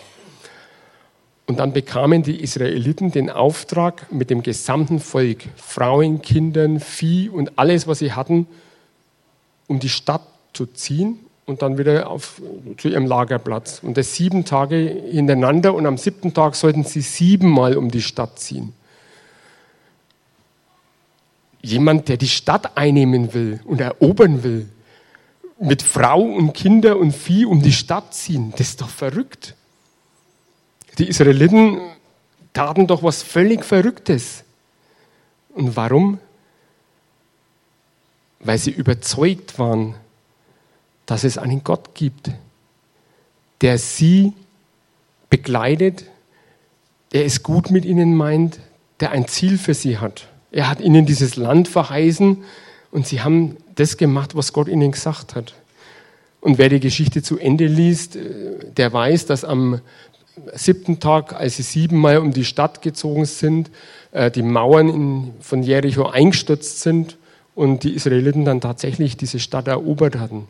Und 1.47 1.61
dann 1.61 1.73
bekamen 1.73 2.23
die 2.23 2.43
Israeliten 2.43 3.11
den 3.11 3.31
Auftrag, 3.31 4.13
mit 4.13 4.29
dem 4.29 4.43
gesamten 4.43 5.01
Volk, 5.01 5.45
Frauen, 5.57 6.21
Kindern, 6.21 6.79
Vieh 6.79 7.31
und 7.31 7.59
alles, 7.59 7.87
was 7.87 8.01
sie 8.01 8.13
hatten, 8.13 8.47
um 9.67 9.79
die 9.79 9.89
Stadt 9.89 10.23
zu 10.53 10.67
ziehen 10.67 11.21
und 11.47 11.63
dann 11.63 11.79
wieder 11.79 12.11
auf, 12.11 12.43
zu 12.77 12.89
ihrem 12.89 13.07
Lagerplatz. 13.07 13.81
Und 13.83 13.97
das 13.97 14.15
sieben 14.15 14.45
Tage 14.45 14.77
hintereinander 15.11 15.73
und 15.73 15.87
am 15.87 15.97
siebten 15.97 16.35
Tag 16.35 16.55
sollten 16.55 16.85
sie 16.85 17.01
siebenmal 17.01 17.79
um 17.79 17.91
die 17.91 18.03
Stadt 18.03 18.39
ziehen 18.39 18.75
jemand, 21.63 22.09
der 22.09 22.17
die 22.17 22.29
Stadt 22.29 22.77
einnehmen 22.77 23.35
will 23.35 23.61
und 23.65 23.81
erobern 23.81 24.43
will, 24.43 24.69
mit 25.61 25.83
Frau 25.83 26.21
und 26.21 26.53
Kinder 26.53 26.99
und 26.99 27.13
Vieh 27.13 27.45
um 27.45 27.63
die 27.63 27.73
Stadt 27.73 28.15
ziehen, 28.15 28.53
das 28.53 28.69
ist 28.69 28.81
doch 28.81 28.89
verrückt. 28.89 29.55
Die 30.99 31.09
Israeliten 31.09 31.81
taten 32.53 32.87
doch 32.87 33.03
was 33.03 33.23
völlig 33.23 33.65
Verrücktes. 33.65 34.45
Und 35.51 35.77
warum? 35.77 36.19
Weil 38.41 38.59
sie 38.59 38.71
überzeugt 38.71 39.59
waren, 39.59 39.95
dass 41.07 41.25
es 41.25 41.39
einen 41.39 41.65
Gott 41.65 41.95
gibt, 41.95 42.31
der 43.61 43.79
sie 43.79 44.33
begleitet, 45.31 46.05
der 47.13 47.25
es 47.25 47.43
gut 47.43 47.71
mit 47.71 47.85
ihnen 47.85 48.15
meint, 48.15 48.61
der 49.01 49.11
ein 49.11 49.27
Ziel 49.27 49.59
für 49.59 49.75
sie 49.75 49.99
hat. 49.99 50.29
Er 50.51 50.69
hat 50.69 50.81
ihnen 50.81 51.07
dieses 51.07 51.37
Land 51.37 51.69
verheißen 51.69 52.39
und 52.91 53.07
sie 53.07 53.21
haben 53.21 53.57
das 53.75 53.97
gemacht, 53.97 54.35
was 54.35 54.53
Gott 54.53 54.69
ihnen 54.69 54.93
gesagt 54.93 55.35
hat. 55.35 55.55
Und 56.41 56.59
wer 56.59 56.69
die 56.69 56.81
Geschichte 56.81 57.23
zu 57.23 57.39
Ende 57.39 57.67
liest, 57.67 58.17
äh, 58.17 58.71
der 58.77 58.93
weiß, 58.93 59.27
dass 59.27 59.45
am 59.45 59.81
siebten 60.55 61.01
Tag, 61.01 61.35
als 61.35 61.57
sie 61.57 61.63
siebenmal 61.63 62.19
um 62.19 62.33
die 62.33 62.45
Stadt 62.45 62.81
gezogen 62.81 63.25
sind, 63.25 63.71
äh, 64.13 64.31
die 64.31 64.43
Mauern 64.43 65.35
von 65.41 65.63
Jericho 65.63 66.07
eingestürzt 66.07 66.81
sind 66.81 67.17
und 67.55 67.83
die 67.83 67.95
Israeliten 67.95 68.45
dann 68.45 68.61
tatsächlich 68.61 69.17
diese 69.17 69.41
Stadt 69.41 69.67
erobert 69.67 70.17
hatten. 70.17 70.47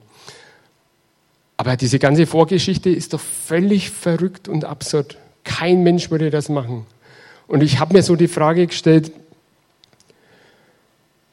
Aber 1.57 1.77
diese 1.77 1.99
ganze 1.99 2.27
Vorgeschichte 2.27 2.91
ist 2.91 3.15
doch 3.15 3.21
völlig 3.21 3.91
verrückt 3.91 4.47
und 4.47 4.65
absurd. 4.65 5.19
Kein 5.43 5.83
Mensch 5.83 6.11
würde 6.11 6.31
das 6.31 6.49
machen. 6.49 6.87
Und 7.49 7.63
ich 7.63 7.81
habe 7.81 7.95
mir 7.95 8.03
so 8.03 8.15
die 8.15 8.29
Frage 8.29 8.67
gestellt, 8.67 9.11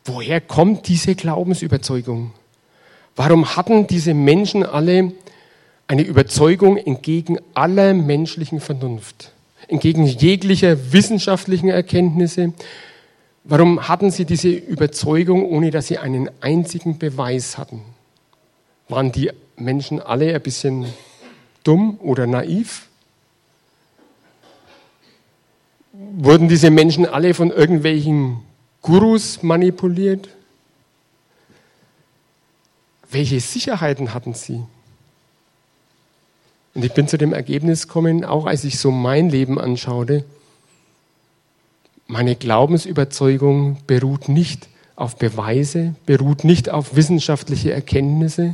Woher 0.05 0.39
kommt 0.39 0.87
diese 0.87 1.15
Glaubensüberzeugung? 1.15 2.31
Warum 3.15 3.55
hatten 3.55 3.87
diese 3.87 4.13
Menschen 4.13 4.63
alle 4.63 5.13
eine 5.87 6.03
Überzeugung 6.03 6.77
entgegen 6.77 7.39
aller 7.55 7.93
menschlichen 7.95 8.59
Vernunft, 8.59 9.31
entgegen 9.67 10.05
jeglicher 10.05 10.93
wissenschaftlichen 10.93 11.69
Erkenntnisse? 11.69 12.53
Warum 13.43 13.87
hatten 13.87 14.11
sie 14.11 14.25
diese 14.25 14.49
Überzeugung, 14.49 15.43
ohne 15.45 15.71
dass 15.71 15.87
sie 15.87 15.97
einen 15.97 16.29
einzigen 16.39 16.99
Beweis 16.99 17.57
hatten? 17.57 17.81
Waren 18.89 19.11
die 19.11 19.31
Menschen 19.55 19.99
alle 19.99 20.35
ein 20.35 20.41
bisschen 20.41 20.85
dumm 21.63 21.97
oder 21.99 22.27
naiv? 22.27 22.87
Wurden 25.93 26.47
diese 26.47 26.69
Menschen 26.69 27.07
alle 27.07 27.33
von 27.33 27.49
irgendwelchen 27.49 28.37
Gurus 28.85 29.41
manipuliert? 29.41 30.29
Welche 33.09 33.39
Sicherheiten 33.39 34.13
hatten 34.13 34.35
sie? 34.35 34.61
Und 36.75 36.85
ich 36.85 36.93
bin 36.93 37.07
zu 37.07 37.17
dem 37.17 37.33
Ergebnis 37.33 37.87
gekommen, 37.87 38.23
auch 38.23 38.45
als 38.45 38.63
ich 38.63 38.77
so 38.77 38.91
mein 38.91 39.31
Leben 39.31 39.59
anschaute, 39.59 40.23
meine 42.05 42.35
Glaubensüberzeugung 42.35 43.77
beruht 43.87 44.29
nicht 44.29 44.69
auf 44.95 45.15
Beweise, 45.15 45.95
beruht 46.05 46.43
nicht 46.43 46.69
auf 46.69 46.95
wissenschaftliche 46.95 47.73
Erkenntnisse, 47.73 48.53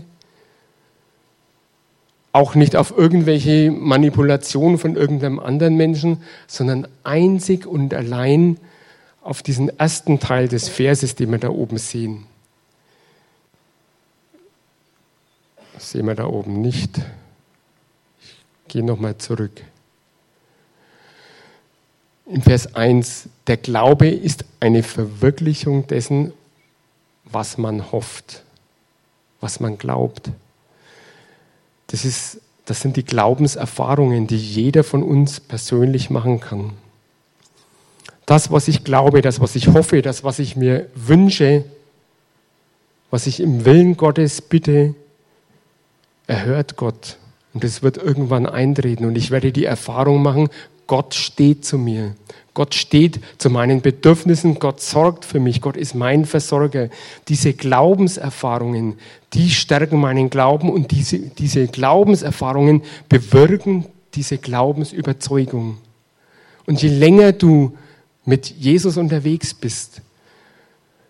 auch 2.31 2.55
nicht 2.55 2.77
auf 2.77 2.97
irgendwelche 2.97 3.69
Manipulationen 3.69 4.77
von 4.77 4.95
irgendeinem 4.95 5.41
anderen 5.41 5.75
Menschen, 5.75 6.23
sondern 6.47 6.87
einzig 7.03 7.65
und 7.65 7.93
allein 7.93 8.55
auf 9.21 9.43
diesen 9.43 9.69
ersten 9.77 10.19
Teil 10.19 10.47
des 10.47 10.67
Verses, 10.67 11.15
den 11.15 11.31
wir 11.31 11.37
da 11.37 11.49
oben 11.49 11.77
sehen. 11.77 12.25
Das 15.73 15.91
sehen 15.91 16.07
wir 16.07 16.15
da 16.15 16.25
oben 16.25 16.61
nicht. 16.61 16.97
Ich 18.19 18.67
gehe 18.67 18.83
nochmal 18.83 19.17
zurück. 19.17 19.63
in 22.31 22.41
Vers 22.41 22.75
1, 22.75 23.27
der 23.47 23.57
Glaube 23.57 24.07
ist 24.07 24.45
eine 24.61 24.83
Verwirklichung 24.83 25.87
dessen, 25.87 26.31
was 27.25 27.57
man 27.57 27.91
hofft, 27.91 28.43
was 29.41 29.59
man 29.59 29.77
glaubt. 29.77 30.29
Das, 31.87 32.05
ist, 32.05 32.39
das 32.65 32.79
sind 32.79 32.95
die 32.95 33.03
Glaubenserfahrungen, 33.03 34.27
die 34.27 34.37
jeder 34.37 34.85
von 34.85 35.03
uns 35.03 35.41
persönlich 35.41 36.09
machen 36.09 36.39
kann. 36.39 36.71
Das, 38.31 38.49
was 38.49 38.69
ich 38.69 38.85
glaube, 38.85 39.21
das, 39.21 39.41
was 39.41 39.57
ich 39.57 39.67
hoffe, 39.67 40.01
das, 40.01 40.23
was 40.23 40.39
ich 40.39 40.55
mir 40.55 40.87
wünsche, 40.95 41.65
was 43.09 43.27
ich 43.27 43.41
im 43.41 43.65
Willen 43.65 43.97
Gottes 43.97 44.41
bitte, 44.41 44.95
erhört 46.27 46.77
Gott. 46.77 47.17
Und 47.53 47.65
es 47.65 47.83
wird 47.83 47.97
irgendwann 47.97 48.45
eintreten. 48.45 49.03
Und 49.03 49.17
ich 49.17 49.31
werde 49.31 49.51
die 49.51 49.65
Erfahrung 49.65 50.21
machen, 50.21 50.47
Gott 50.87 51.13
steht 51.13 51.65
zu 51.65 51.77
mir. 51.77 52.15
Gott 52.53 52.73
steht 52.73 53.19
zu 53.37 53.49
meinen 53.49 53.81
Bedürfnissen. 53.81 54.59
Gott 54.59 54.79
sorgt 54.79 55.25
für 55.25 55.41
mich. 55.41 55.59
Gott 55.59 55.75
ist 55.75 55.93
mein 55.93 56.23
Versorger. 56.23 56.87
Diese 57.27 57.51
Glaubenserfahrungen, 57.51 58.97
die 59.33 59.49
stärken 59.49 59.99
meinen 59.99 60.29
Glauben 60.29 60.69
und 60.69 60.91
diese, 60.91 61.19
diese 61.19 61.67
Glaubenserfahrungen 61.67 62.83
bewirken 63.09 63.87
diese 64.13 64.37
Glaubensüberzeugung. 64.37 65.79
Und 66.65 66.81
je 66.81 66.87
länger 66.87 67.33
du 67.33 67.77
mit 68.31 68.49
Jesus 68.57 68.95
unterwegs 68.95 69.53
bist, 69.53 69.99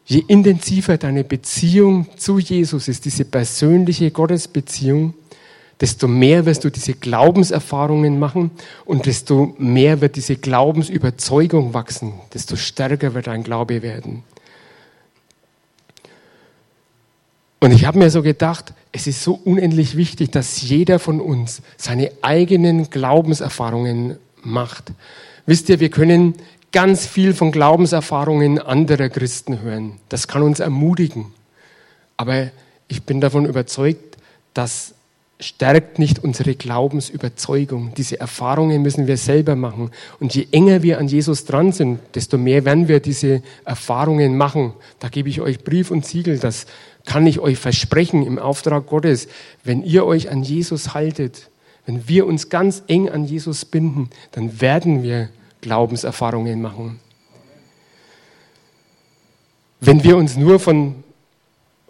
je 0.05 0.23
intensiver 0.27 0.97
deine 0.97 1.23
Beziehung 1.23 2.07
zu 2.17 2.39
Jesus 2.39 2.87
ist, 2.87 3.05
diese 3.05 3.25
persönliche 3.25 4.09
Gottesbeziehung, 4.09 5.13
desto 5.79 6.07
mehr 6.07 6.47
wirst 6.47 6.63
du 6.63 6.71
diese 6.71 6.93
Glaubenserfahrungen 6.93 8.17
machen 8.17 8.49
und 8.85 9.05
desto 9.05 9.53
mehr 9.59 10.01
wird 10.01 10.15
diese 10.15 10.35
Glaubensüberzeugung 10.35 11.75
wachsen, 11.75 12.13
desto 12.33 12.55
stärker 12.55 13.13
wird 13.13 13.27
dein 13.27 13.43
Glaube 13.43 13.83
werden. 13.83 14.23
Und 17.59 17.71
ich 17.71 17.85
habe 17.85 17.99
mir 17.99 18.09
so 18.09 18.23
gedacht, 18.23 18.73
es 18.91 19.05
ist 19.05 19.21
so 19.21 19.39
unendlich 19.45 19.95
wichtig, 19.95 20.31
dass 20.31 20.63
jeder 20.63 20.97
von 20.97 21.21
uns 21.21 21.61
seine 21.77 22.11
eigenen 22.23 22.89
Glaubenserfahrungen 22.89 24.17
macht. 24.41 24.91
Wisst 25.45 25.69
ihr, 25.69 25.79
wir 25.79 25.89
können 25.89 26.33
ganz 26.71 27.05
viel 27.05 27.33
von 27.33 27.51
Glaubenserfahrungen 27.51 28.59
anderer 28.59 29.09
Christen 29.09 29.61
hören. 29.61 29.99
Das 30.09 30.27
kann 30.27 30.41
uns 30.41 30.59
ermutigen. 30.59 31.33
Aber 32.17 32.51
ich 32.87 33.03
bin 33.03 33.21
davon 33.21 33.45
überzeugt, 33.45 34.17
dass 34.53 34.93
stärkt 35.41 35.99
nicht 35.99 36.23
unsere 36.23 36.55
Glaubensüberzeugung. 36.55 37.93
Diese 37.97 38.19
Erfahrungen 38.19 38.81
müssen 38.81 39.07
wir 39.07 39.17
selber 39.17 39.55
machen. 39.55 39.91
Und 40.19 40.35
je 40.35 40.47
enger 40.51 40.83
wir 40.83 40.99
an 40.99 41.07
Jesus 41.07 41.45
dran 41.45 41.71
sind, 41.71 41.99
desto 42.15 42.37
mehr 42.37 42.63
werden 42.63 42.87
wir 42.87 42.99
diese 42.99 43.41
Erfahrungen 43.65 44.37
machen. 44.37 44.73
Da 44.99 45.09
gebe 45.09 45.29
ich 45.29 45.41
euch 45.41 45.63
Brief 45.63 45.91
und 45.91 46.05
Siegel. 46.05 46.37
Das 46.37 46.67
kann 47.05 47.25
ich 47.25 47.39
euch 47.39 47.57
versprechen 47.57 48.25
im 48.25 48.37
Auftrag 48.37 48.87
Gottes. 48.87 49.27
Wenn 49.63 49.83
ihr 49.83 50.05
euch 50.05 50.29
an 50.29 50.43
Jesus 50.43 50.93
haltet, 50.93 51.49
wenn 51.85 52.07
wir 52.07 52.27
uns 52.27 52.49
ganz 52.49 52.83
eng 52.87 53.09
an 53.09 53.25
Jesus 53.25 53.65
binden, 53.65 54.09
dann 54.31 54.61
werden 54.61 55.01
wir 55.01 55.29
Glaubenserfahrungen 55.61 56.61
machen. 56.61 56.99
Wenn 59.79 60.03
wir 60.03 60.17
uns 60.17 60.37
nur 60.37 60.59
von 60.59 61.03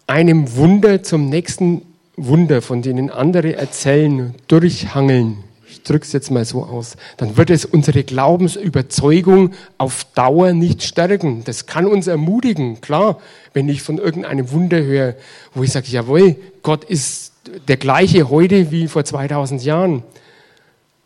einem 0.08 0.56
Wunder 0.56 1.04
zum 1.04 1.30
nächsten 1.30 1.82
Wunder, 2.16 2.62
von 2.62 2.82
denen 2.82 3.10
andere 3.10 3.56
erzählen, 3.56 4.36
durchhangeln, 4.48 5.44
ich 5.70 5.84
drücke 5.84 6.04
es 6.04 6.12
jetzt 6.12 6.32
mal 6.32 6.44
so 6.44 6.64
aus, 6.64 6.98
dann 7.18 7.38
wird 7.38 7.50
es 7.50 7.64
unsere 7.64 8.04
Glaubensüberzeugung 8.04 9.54
auf 9.78 10.06
Dauer 10.14 10.52
nicht 10.52 10.84
stärken. 10.84 11.44
Das 11.46 11.66
kann 11.66 11.86
uns 11.86 12.08
ermutigen, 12.08 12.82
klar, 12.82 13.20
wenn 13.54 13.70
ich 13.70 13.82
von 13.82 13.98
irgendeinem 13.98 14.52
Wunder 14.52 14.84
höre, 14.84 15.16
wo 15.54 15.64
ich 15.64 15.72
sage, 15.72 15.88
jawohl, 15.88 16.36
Gott 16.62 16.84
ist 16.84 17.32
der 17.68 17.78
gleiche 17.78 18.30
heute 18.30 18.72
wie 18.72 18.88
vor 18.88 19.06
2000 19.06 19.64
Jahren. 19.64 20.04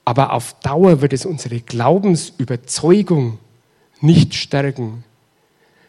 Aber 0.05 0.33
auf 0.33 0.55
Dauer 0.61 1.01
wird 1.01 1.13
es 1.13 1.25
unsere 1.25 1.59
Glaubensüberzeugung 1.59 3.39
nicht 4.01 4.35
stärken. 4.35 5.03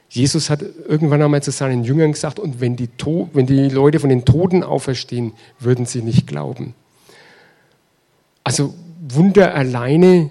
Jesus 0.08 0.48
hat 0.48 0.62
irgendwann 0.88 1.22
einmal 1.22 1.42
zu 1.42 1.50
seinen 1.50 1.84
Jüngern 1.84 2.12
gesagt, 2.12 2.38
und 2.38 2.60
wenn 2.60 2.76
die, 2.76 2.88
wenn 3.32 3.46
die 3.46 3.68
Leute 3.68 4.00
von 4.00 4.08
den 4.08 4.24
Toten 4.24 4.62
auferstehen, 4.62 5.32
würden 5.58 5.84
sie 5.84 6.00
nicht 6.00 6.26
glauben. 6.26 6.74
Also 8.42 8.74
Wunder 9.08 9.54
alleine 9.54 10.30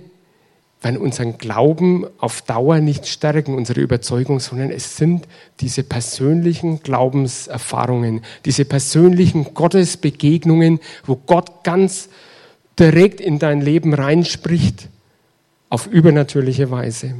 werden 0.81 0.97
unseren 0.97 1.37
Glauben 1.37 2.05
auf 2.19 2.41
Dauer 2.43 2.79
nicht 2.79 3.07
stärken, 3.07 3.55
unsere 3.55 3.81
Überzeugung, 3.81 4.39
sondern 4.39 4.71
es 4.71 4.97
sind 4.97 5.27
diese 5.59 5.83
persönlichen 5.83 6.81
Glaubenserfahrungen, 6.81 8.21
diese 8.45 8.65
persönlichen 8.65 9.53
Gottesbegegnungen, 9.53 10.79
wo 11.05 11.15
Gott 11.15 11.63
ganz 11.63 12.09
direkt 12.79 13.21
in 13.21 13.39
dein 13.39 13.61
Leben 13.61 13.93
reinspricht, 13.93 14.89
auf 15.69 15.87
übernatürliche 15.87 16.71
Weise. 16.71 17.15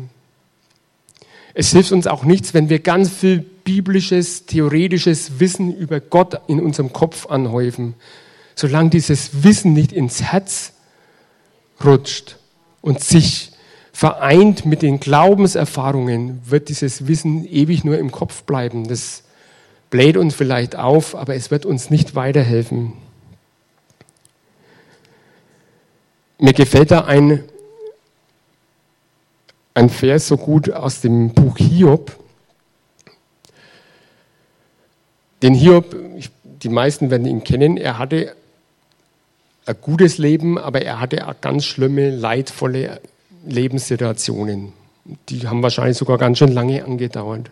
Es 1.53 1.71
hilft 1.71 1.91
uns 1.91 2.05
auch 2.05 2.25
nichts, 2.25 2.53
wenn 2.53 2.69
wir 2.69 2.79
ganz 2.79 3.09
viel 3.09 3.39
biblisches, 3.39 4.45
theoretisches 4.45 5.39
Wissen 5.39 5.75
über 5.75 5.99
Gott 5.99 6.41
in 6.47 6.59
unserem 6.59 6.91
Kopf 6.91 7.27
anhäufen. 7.27 7.95
Solange 8.55 8.89
dieses 8.89 9.43
Wissen 9.43 9.73
nicht 9.73 9.91
ins 9.91 10.21
Herz 10.21 10.73
rutscht 11.83 12.37
und 12.81 13.01
sich 13.01 13.51
vereint 13.93 14.65
mit 14.65 14.81
den 14.81 14.99
Glaubenserfahrungen, 14.99 16.41
wird 16.45 16.67
dieses 16.67 17.07
Wissen 17.07 17.45
ewig 17.45 17.85
nur 17.85 17.97
im 17.97 18.11
Kopf 18.11 18.43
bleiben. 18.43 18.87
Das 18.87 19.23
bläht 19.89 20.17
uns 20.17 20.35
vielleicht 20.35 20.75
auf, 20.75 21.15
aber 21.15 21.35
es 21.35 21.51
wird 21.51 21.65
uns 21.65 21.89
nicht 21.89 22.15
weiterhelfen. 22.15 22.93
Mir 26.38 26.54
gefällt 26.54 26.91
da 26.91 27.06
ein 27.06 27.43
ein 29.76 29.89
Vers 29.89 30.28
so 30.28 30.38
gut 30.38 30.71
aus 30.71 31.02
dem 31.02 31.34
Buch 31.34 31.58
Hiob. 31.58 32.15
Den 35.43 35.54
Hiob, 35.54 35.95
die 36.63 36.69
meisten 36.69 37.12
werden 37.12 37.28
ihn 37.28 37.43
kennen, 37.43 37.78
er 37.78 38.00
hatte 38.00 38.36
ein 39.65 39.76
gutes 39.82 40.17
Leben, 40.17 40.58
aber 40.58 40.82
er 40.82 41.00
hatte 41.02 41.28
auch 41.28 41.36
ganz 41.41 41.65
schlimme, 41.65 42.10
leidvolle 42.10 43.02
Lebenssituationen. 43.45 44.71
Die 45.30 45.48
haben 45.48 45.62
wahrscheinlich 45.62 45.98
sogar 45.98 46.17
ganz 46.17 46.38
schön 46.38 46.54
lange 46.54 46.84
angedauert. 46.84 47.52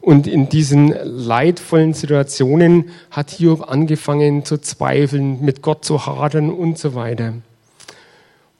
Und 0.00 0.26
in 0.26 0.48
diesen 0.48 0.94
leidvollen 1.04 1.92
Situationen 1.92 2.90
hat 3.10 3.30
Hiob 3.30 3.68
angefangen 3.70 4.46
zu 4.46 4.56
zweifeln, 4.56 5.44
mit 5.44 5.60
Gott 5.60 5.84
zu 5.84 6.06
hadern 6.06 6.50
und 6.50 6.78
so 6.78 6.94
weiter. 6.94 7.34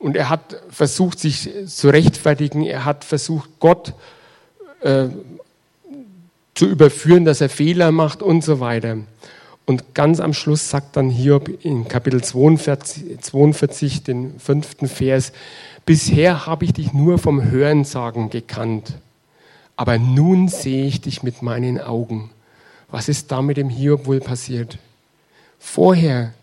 Und 0.01 0.15
er 0.15 0.29
hat 0.29 0.59
versucht, 0.71 1.19
sich 1.19 1.49
zu 1.67 1.89
rechtfertigen. 1.89 2.63
Er 2.63 2.85
hat 2.85 3.03
versucht, 3.05 3.49
Gott 3.59 3.93
äh, 4.81 5.09
zu 6.55 6.65
überführen, 6.65 7.23
dass 7.23 7.39
er 7.39 7.49
Fehler 7.49 7.91
macht 7.91 8.23
und 8.23 8.43
so 8.43 8.59
weiter. 8.59 8.97
Und 9.67 9.93
ganz 9.93 10.19
am 10.19 10.33
Schluss 10.33 10.69
sagt 10.69 10.97
dann 10.97 11.11
Hiob 11.11 11.63
in 11.63 11.87
Kapitel 11.87 12.23
42, 12.23 13.21
42 13.21 14.03
den 14.03 14.39
fünften 14.39 14.87
Vers, 14.87 15.33
bisher 15.85 16.47
habe 16.47 16.65
ich 16.65 16.73
dich 16.73 16.93
nur 16.93 17.19
vom 17.19 17.51
Hörensagen 17.51 18.31
gekannt, 18.31 18.95
aber 19.75 19.99
nun 19.99 20.47
sehe 20.47 20.87
ich 20.87 21.01
dich 21.01 21.21
mit 21.21 21.41
meinen 21.41 21.79
Augen. 21.79 22.31
Was 22.89 23.07
ist 23.07 23.31
da 23.31 23.41
mit 23.41 23.57
dem 23.57 23.69
Hiob 23.69 24.07
wohl 24.07 24.19
passiert? 24.19 24.79
Vorher 25.59 26.33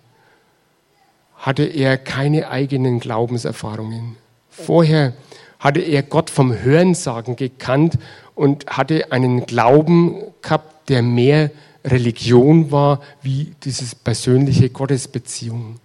hatte 1.38 1.64
er 1.64 1.96
keine 1.96 2.50
eigenen 2.50 3.00
Glaubenserfahrungen. 3.00 4.16
Vorher 4.50 5.14
hatte 5.58 5.80
er 5.80 6.02
Gott 6.02 6.30
vom 6.30 6.52
Hörensagen 6.52 7.36
gekannt 7.36 7.98
und 8.34 8.66
hatte 8.66 9.12
einen 9.12 9.46
Glauben 9.46 10.16
gehabt, 10.42 10.88
der 10.88 11.02
mehr 11.02 11.50
Religion 11.84 12.70
war 12.70 13.00
wie 13.22 13.54
dieses 13.64 13.94
persönliche 13.94 14.68
Gottesbeziehung. 14.70 15.76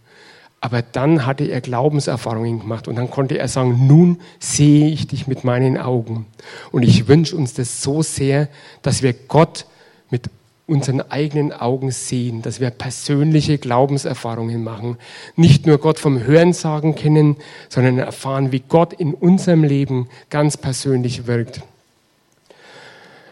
Aber 0.59 0.81
dann 0.81 1.25
hatte 1.25 1.43
er 1.43 1.61
Glaubenserfahrungen 1.61 2.61
gemacht 2.61 2.87
und 2.87 2.95
dann 2.95 3.09
konnte 3.09 3.37
er 3.37 3.47
sagen, 3.47 3.85
nun 3.85 4.21
sehe 4.39 4.87
ich 4.87 5.07
dich 5.07 5.27
mit 5.27 5.43
meinen 5.43 5.77
Augen. 5.77 6.25
Und 6.71 6.83
ich 6.83 7.07
wünsche 7.07 7.35
uns 7.35 7.53
das 7.53 7.81
so 7.81 8.01
sehr, 8.01 8.47
dass 8.81 9.03
wir 9.03 9.13
Gott 9.13 9.65
mit 10.09 10.29
unseren 10.65 11.01
eigenen 11.01 11.51
Augen 11.51 11.91
sehen, 11.91 12.41
dass 12.41 12.59
wir 12.59 12.69
persönliche 12.69 13.57
Glaubenserfahrungen 13.57 14.63
machen. 14.63 14.97
Nicht 15.35 15.65
nur 15.65 15.77
Gott 15.77 15.99
vom 15.99 16.23
Hörensagen 16.23 16.95
kennen, 16.95 17.35
sondern 17.67 17.97
erfahren, 17.97 18.51
wie 18.51 18.63
Gott 18.67 18.93
in 18.93 19.13
unserem 19.13 19.63
Leben 19.63 20.07
ganz 20.29 20.55
persönlich 20.55 21.27
wirkt. 21.27 21.61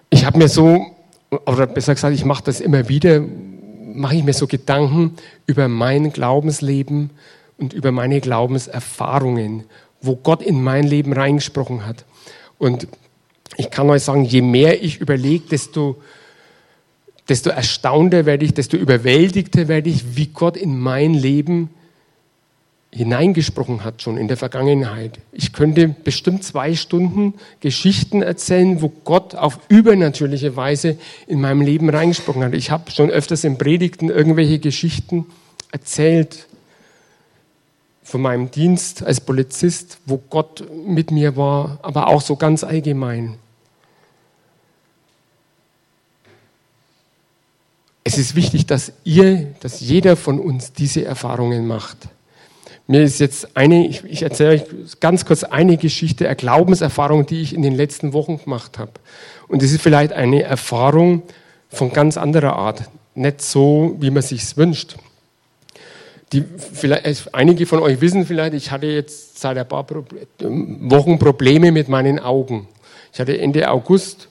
Ich 0.10 0.26
habe 0.26 0.40
mir 0.40 0.50
so, 0.50 0.86
oder 1.30 1.68
besser 1.68 1.96
gesagt, 1.96 2.14
ich 2.14 2.26
mache 2.26 2.44
das 2.44 2.60
immer 2.60 2.90
wieder, 2.90 3.24
mache 3.94 4.16
ich 4.16 4.24
mir 4.24 4.34
so 4.34 4.46
Gedanken 4.46 5.16
über 5.46 5.70
mein 5.70 6.12
Glaubensleben 6.12 7.12
und 7.58 7.72
über 7.72 7.94
meine 7.94 8.20
Glaubenserfahrungen, 8.20 9.64
wo 10.02 10.18
Gott 10.18 10.42
in 10.42 10.62
mein 10.62 10.84
Leben 10.84 11.14
reingesprochen 11.14 11.86
hat. 11.86 12.04
Und 12.58 12.88
ich 13.56 13.70
kann 13.70 13.90
euch 13.90 14.04
sagen, 14.04 14.26
je 14.26 14.42
mehr 14.42 14.84
ich 14.84 15.00
überlege, 15.00 15.46
desto, 15.50 15.96
desto 17.32 17.50
erstaunter 17.50 18.26
werde 18.26 18.44
ich, 18.44 18.54
desto 18.54 18.76
überwältigter 18.76 19.70
werde 19.70 19.90
ich, 19.90 20.18
wie 20.18 20.28
Gott 20.28 20.58
in 20.58 20.78
mein 20.78 21.14
Leben 21.14 21.70
hineingesprochen 22.94 23.86
hat 23.86 24.02
schon 24.02 24.18
in 24.18 24.28
der 24.28 24.36
Vergangenheit. 24.36 25.18
Ich 25.32 25.54
könnte 25.54 25.88
bestimmt 25.88 26.44
zwei 26.44 26.76
Stunden 26.76 27.36
Geschichten 27.62 28.22
erzählen, 28.22 28.82
wo 28.82 28.90
Gott 28.90 29.34
auf 29.36 29.60
übernatürliche 29.70 30.58
Weise 30.58 30.98
in 31.26 31.40
meinem 31.40 31.62
Leben 31.62 31.90
reingesprochen 31.90 32.44
hat. 32.44 32.54
Ich 32.54 32.70
habe 32.70 32.92
schon 32.92 33.10
öfters 33.10 33.46
in 33.46 33.58
Predigten 33.58 34.10
irgendwelche 34.10 34.60
Geschichten 34.60 35.26
erzählt 35.72 36.48
von 38.04 38.22
meinem 38.22 38.52
Dienst 38.52 39.04
als 39.04 39.22
Polizist, 39.22 40.00
wo 40.06 40.18
Gott 40.18 40.66
mit 40.86 41.12
mir 41.12 41.38
war, 41.38 41.80
aber 41.82 42.10
auch 42.10 42.20
so 42.20 42.36
ganz 42.36 42.66
allgemein. 42.66 43.38
Es 48.04 48.18
ist 48.18 48.36
wichtig, 48.36 48.66
dass 48.66 48.94
ihr, 49.04 49.54
dass 49.60 49.80
jeder 49.80 50.16
von 50.16 50.40
uns 50.40 50.74
diese 50.74 51.06
Erfahrungen 51.06 51.68
macht. 51.68 51.98
Mir 52.88 53.04
ist 53.04 53.20
jetzt 53.20 53.56
eine, 53.56 53.88
ich, 53.88 54.04
ich 54.04 54.24
erzähle 54.24 54.52
euch 54.52 54.64
ganz 55.00 55.26
kurz 55.26 55.44
eine 55.44 55.78
Geschichte, 55.78 56.26
eine 56.26 56.36
Glaubenserfahrung, 56.36 57.26
die 57.26 57.42
ich 57.42 57.54
in 57.54 57.62
den 57.62 57.76
letzten 57.76 58.12
Wochen 58.14 58.38
gemacht 58.38 58.80
habe. 58.80 58.92
Und 59.48 59.62
es 59.64 59.72
ist 59.72 59.82
vielleicht 59.82 60.14
eine 60.14 60.44
Erfahrung 60.44 61.22
von 61.70 61.94
ganz 61.94 62.18
anderer 62.18 62.56
Art, 62.56 62.90
nicht 63.14 63.42
so, 63.42 63.96
wie 64.00 64.10
man 64.10 64.24
sich 64.24 64.58
wünscht. 64.58 64.98
Die, 66.34 66.44
vielleicht, 66.58 67.34
einige 67.34 67.66
von 67.66 67.80
euch 67.80 68.02
wissen 68.02 68.26
vielleicht, 68.26 68.54
ich 68.54 68.72
hatte 68.72 68.88
jetzt 68.88 69.40
seit 69.40 69.58
ein 69.58 69.68
paar 69.68 69.86
Wochen 70.40 71.20
Probleme 71.20 71.72
mit 71.72 71.88
meinen 71.90 72.20
Augen. 72.20 72.68
Ich 73.14 73.20
hatte 73.20 73.38
Ende 73.38 73.70
August 73.70 74.30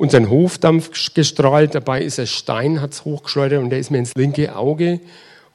unseren 0.00 0.30
Hofdampf 0.30 1.12
gestrahlt, 1.12 1.74
dabei 1.74 2.00
ist 2.00 2.18
ein 2.18 2.26
Stein, 2.26 2.80
hat 2.80 2.92
es 2.92 3.04
hochgeschleudert 3.04 3.62
und 3.62 3.68
der 3.68 3.78
ist 3.78 3.90
mir 3.90 3.98
ins 3.98 4.14
linke 4.14 4.56
Auge 4.56 4.98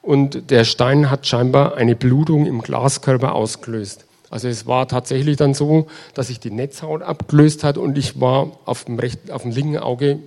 und 0.02 0.52
der 0.52 0.62
Stein 0.62 1.10
hat 1.10 1.26
scheinbar 1.26 1.76
eine 1.76 1.96
Blutung 1.96 2.46
im 2.46 2.62
Glaskörper 2.62 3.34
ausgelöst. 3.34 4.04
Also 4.30 4.46
es 4.46 4.64
war 4.64 4.86
tatsächlich 4.86 5.36
dann 5.36 5.52
so, 5.52 5.88
dass 6.14 6.28
sich 6.28 6.38
die 6.38 6.52
Netzhaut 6.52 7.02
abgelöst 7.02 7.64
hat 7.64 7.76
und 7.76 7.98
ich 7.98 8.20
war 8.20 8.52
auf 8.66 8.84
dem, 8.84 9.00
rechten, 9.00 9.32
auf 9.32 9.42
dem 9.42 9.50
linken 9.50 9.78
Auge 9.78 10.20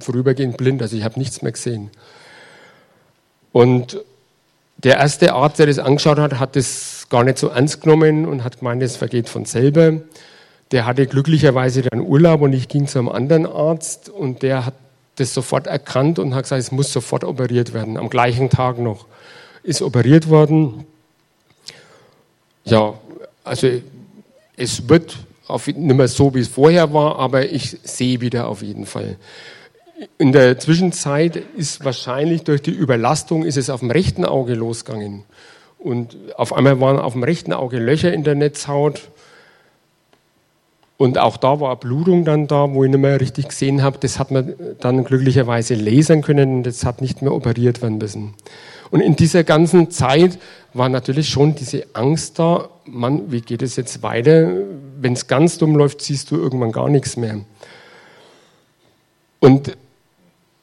vorübergehend 0.00 0.56
blind, 0.56 0.80
also 0.80 0.96
ich 0.96 1.04
habe 1.04 1.18
nichts 1.18 1.42
mehr 1.42 1.52
gesehen. 1.52 1.90
Und 3.52 4.00
der 4.78 4.96
erste 4.96 5.34
Arzt, 5.34 5.58
der 5.58 5.66
das 5.66 5.78
angeschaut 5.78 6.18
hat, 6.18 6.38
hat 6.38 6.56
das 6.56 7.08
gar 7.10 7.24
nicht 7.24 7.36
so 7.36 7.48
ernst 7.48 7.82
genommen 7.82 8.24
und 8.24 8.42
hat 8.42 8.60
gemeint, 8.60 8.82
es 8.82 8.96
vergeht 8.96 9.28
von 9.28 9.44
selber. 9.44 10.00
Der 10.72 10.86
hatte 10.86 11.06
glücklicherweise 11.06 11.82
dann 11.82 12.00
Urlaub 12.00 12.42
und 12.42 12.52
ich 12.52 12.68
ging 12.68 12.86
zu 12.86 12.98
einem 12.98 13.08
anderen 13.08 13.46
Arzt 13.46 14.08
und 14.08 14.42
der 14.42 14.66
hat 14.66 14.74
das 15.16 15.34
sofort 15.34 15.66
erkannt 15.66 16.18
und 16.18 16.34
hat 16.34 16.44
gesagt, 16.44 16.60
es 16.60 16.72
muss 16.72 16.92
sofort 16.92 17.24
operiert 17.24 17.74
werden, 17.74 17.96
am 17.96 18.08
gleichen 18.08 18.50
Tag 18.50 18.78
noch. 18.78 19.06
Ist 19.62 19.82
operiert 19.82 20.28
worden. 20.28 20.86
Ja, 22.64 22.94
also 23.44 23.68
es 24.56 24.88
wird 24.88 25.16
nicht 25.66 25.76
mehr 25.78 26.08
so, 26.08 26.34
wie 26.34 26.40
es 26.40 26.48
vorher 26.48 26.92
war, 26.92 27.18
aber 27.18 27.50
ich 27.50 27.78
sehe 27.82 28.20
wieder 28.20 28.48
auf 28.48 28.62
jeden 28.62 28.86
Fall. 28.86 29.16
In 30.16 30.32
der 30.32 30.58
Zwischenzeit 30.58 31.36
ist 31.56 31.84
wahrscheinlich 31.84 32.44
durch 32.44 32.62
die 32.62 32.70
Überlastung 32.70 33.44
ist 33.44 33.58
es 33.58 33.68
auf 33.68 33.80
dem 33.80 33.90
rechten 33.90 34.24
Auge 34.24 34.54
losgegangen. 34.54 35.24
Und 35.78 36.16
auf 36.36 36.52
einmal 36.52 36.80
waren 36.80 36.98
auf 36.98 37.12
dem 37.12 37.24
rechten 37.24 37.52
Auge 37.52 37.78
Löcher 37.78 38.12
in 38.12 38.24
der 38.24 38.34
Netzhaut. 38.34 39.10
Und 41.00 41.16
auch 41.16 41.38
da 41.38 41.60
war 41.60 41.76
Blutung 41.76 42.26
dann 42.26 42.46
da, 42.46 42.74
wo 42.74 42.84
ich 42.84 42.90
nicht 42.90 43.00
mehr 43.00 43.22
richtig 43.22 43.48
gesehen 43.48 43.82
habe. 43.82 43.96
Das 43.98 44.18
hat 44.18 44.30
man 44.30 44.52
dann 44.80 45.02
glücklicherweise 45.02 45.72
lasern 45.74 46.20
können. 46.20 46.62
Das 46.62 46.84
hat 46.84 47.00
nicht 47.00 47.22
mehr 47.22 47.32
operiert 47.32 47.80
werden 47.80 47.96
müssen. 47.96 48.34
Und 48.90 49.00
in 49.00 49.16
dieser 49.16 49.42
ganzen 49.42 49.90
Zeit 49.90 50.38
war 50.74 50.90
natürlich 50.90 51.30
schon 51.30 51.54
diese 51.54 51.86
Angst 51.94 52.38
da, 52.38 52.68
Mann, 52.84 53.32
wie 53.32 53.40
geht 53.40 53.62
es 53.62 53.76
jetzt 53.76 54.02
weiter? 54.02 54.52
Wenn 55.00 55.14
es 55.14 55.26
ganz 55.26 55.56
dumm 55.56 55.74
läuft, 55.74 56.02
siehst 56.02 56.30
du 56.32 56.36
irgendwann 56.36 56.70
gar 56.70 56.90
nichts 56.90 57.16
mehr. 57.16 57.40
Und 59.38 59.78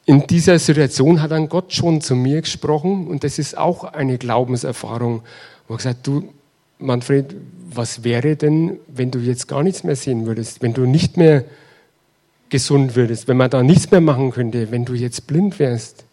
in 0.05 0.27
dieser 0.27 0.59
Situation 0.59 1.23
hat 1.23 1.31
dann 1.31 1.49
Gott 1.49 1.73
schon 1.73 1.99
zu 1.99 2.13
mir 2.13 2.41
gesprochen 2.41 3.07
und 3.07 3.23
das 3.23 3.39
ist 3.39 3.57
auch 3.57 3.85
eine 3.85 4.19
Glaubenserfahrung, 4.19 5.23
wo 5.67 5.73
er 5.73 5.77
gesagt, 5.77 6.05
du 6.05 6.29
Manfred, 6.77 7.35
was 7.77 8.03
wäre 8.03 8.35
denn, 8.35 8.79
wenn 8.87 9.11
du 9.11 9.19
jetzt 9.19 9.47
gar 9.47 9.63
nichts 9.63 9.83
mehr 9.83 9.95
sehen 9.95 10.25
würdest, 10.25 10.61
wenn 10.61 10.73
du 10.73 10.85
nicht 10.85 11.17
mehr 11.17 11.45
gesund 12.49 12.95
würdest, 12.95 13.27
wenn 13.27 13.37
man 13.37 13.49
da 13.49 13.63
nichts 13.63 13.91
mehr 13.91 14.01
machen 14.01 14.31
könnte, 14.31 14.71
wenn 14.71 14.85
du 14.85 14.93
jetzt 14.93 15.27
blind 15.27 15.59
wärst? 15.59 16.05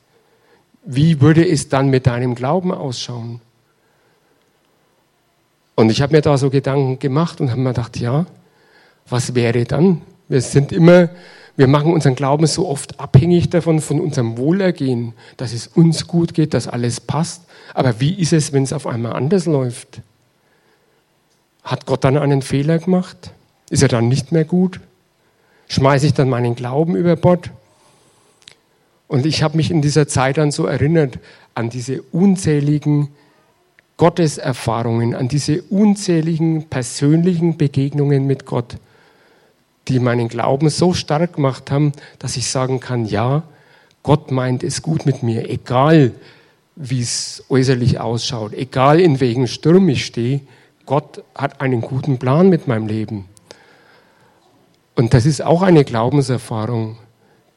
Wie 0.84 1.20
würde 1.20 1.46
es 1.48 1.68
dann 1.68 1.88
mit 1.88 2.06
deinem 2.06 2.34
Glauben 2.34 2.72
ausschauen? 2.72 3.40
Und 5.76 5.90
ich 5.90 6.02
habe 6.02 6.14
mir 6.14 6.22
da 6.22 6.36
so 6.36 6.50
Gedanken 6.50 6.98
gemacht 6.98 7.40
und 7.40 7.50
habe 7.50 7.60
mir 7.60 7.70
gedacht, 7.70 7.96
ja, 7.98 8.26
was 9.08 9.34
wäre 9.34 9.64
dann? 9.64 10.02
Wir 10.28 10.40
sind 10.40 10.72
immer 10.72 11.10
wir 11.56 11.68
machen 11.68 11.92
unseren 11.92 12.16
Glauben 12.16 12.46
so 12.46 12.68
oft 12.68 12.98
abhängig 12.98 13.50
davon, 13.50 13.80
von 13.80 14.00
unserem 14.00 14.36
Wohlergehen, 14.38 15.12
dass 15.36 15.52
es 15.52 15.68
uns 15.68 16.06
gut 16.08 16.34
geht, 16.34 16.52
dass 16.52 16.66
alles 16.66 17.00
passt. 17.00 17.42
Aber 17.74 18.00
wie 18.00 18.14
ist 18.14 18.32
es, 18.32 18.52
wenn 18.52 18.64
es 18.64 18.72
auf 18.72 18.86
einmal 18.86 19.12
anders 19.12 19.46
läuft? 19.46 20.00
Hat 21.64 21.86
Gott 21.86 22.04
dann 22.04 22.16
einen 22.16 22.42
Fehler 22.42 22.78
gemacht? 22.78 23.32
Ist 23.70 23.82
er 23.82 23.88
dann 23.88 24.08
nicht 24.08 24.30
mehr 24.30 24.44
gut? 24.44 24.80
Schmeiße 25.68 26.06
ich 26.06 26.14
dann 26.14 26.28
meinen 26.28 26.54
Glauben 26.54 26.94
über 26.94 27.16
Bord? 27.16 27.50
Und 29.08 29.26
ich 29.26 29.42
habe 29.42 29.56
mich 29.56 29.70
in 29.70 29.82
dieser 29.82 30.06
Zeit 30.06 30.38
dann 30.38 30.50
so 30.50 30.66
erinnert 30.66 31.18
an 31.54 31.70
diese 31.70 32.02
unzähligen 32.02 33.08
Gotteserfahrungen, 33.96 35.14
an 35.14 35.28
diese 35.28 35.62
unzähligen 35.62 36.68
persönlichen 36.68 37.56
Begegnungen 37.56 38.26
mit 38.26 38.44
Gott 38.44 38.76
die 39.88 39.98
meinen 39.98 40.28
Glauben 40.28 40.68
so 40.70 40.94
stark 40.94 41.34
gemacht 41.34 41.70
haben, 41.70 41.92
dass 42.18 42.36
ich 42.36 42.48
sagen 42.48 42.80
kann, 42.80 43.04
ja, 43.04 43.42
Gott 44.02 44.30
meint 44.30 44.62
es 44.62 44.82
gut 44.82 45.06
mit 45.06 45.22
mir, 45.22 45.48
egal 45.48 46.12
wie 46.76 47.00
es 47.00 47.44
äußerlich 47.48 48.00
ausschaut, 48.00 48.52
egal 48.52 49.00
in 49.00 49.20
welchem 49.20 49.46
Sturm 49.46 49.88
ich 49.88 50.04
stehe, 50.04 50.40
Gott 50.86 51.22
hat 51.34 51.60
einen 51.60 51.80
guten 51.80 52.18
Plan 52.18 52.48
mit 52.48 52.68
meinem 52.68 52.86
Leben. 52.86 53.28
Und 54.94 55.14
das 55.14 55.26
ist 55.26 55.42
auch 55.42 55.62
eine 55.62 55.84
Glaubenserfahrung, 55.84 56.98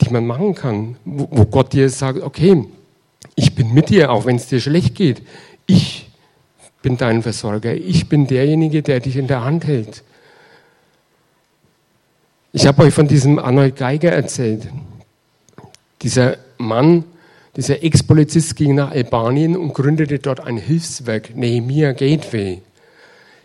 die 0.01 0.09
man 0.09 0.25
machen 0.25 0.55
kann, 0.55 0.97
wo, 1.05 1.45
Gott 1.45 1.73
dir 1.73 1.89
sagt, 1.89 2.21
okay, 2.21 2.65
ich 3.35 3.53
bin 3.53 3.73
mit 3.73 3.89
dir, 3.89 4.11
auch 4.11 4.25
wenn 4.25 4.37
es 4.37 4.47
dir 4.47 4.59
schlecht 4.59 4.95
geht. 4.95 5.21
Ich 5.65 6.09
bin 6.81 6.97
dein 6.97 7.21
Versorger. 7.21 7.73
Ich 7.73 8.07
bin 8.09 8.27
derjenige, 8.27 8.81
der 8.81 8.99
dich 8.99 9.17
in 9.17 9.27
der 9.27 9.43
Hand 9.43 9.65
hält. 9.65 10.03
Ich 12.53 12.65
habe 12.65 12.83
euch 12.83 12.93
von 12.93 13.07
diesem 13.07 13.39
Arnold 13.39 13.75
Geiger 13.75 14.11
erzählt. 14.11 14.67
Dieser 16.01 16.37
Mann, 16.57 17.03
dieser 17.55 17.83
Ex-Polizist 17.83 18.55
ging 18.55 18.75
nach 18.75 18.91
Albanien 18.91 19.57
und 19.57 19.73
gründete 19.73 20.19
dort 20.19 20.39
ein 20.39 20.57
Hilfswerk, 20.57 21.35
Nehemiah 21.35 21.91
Gateway. 21.91 22.61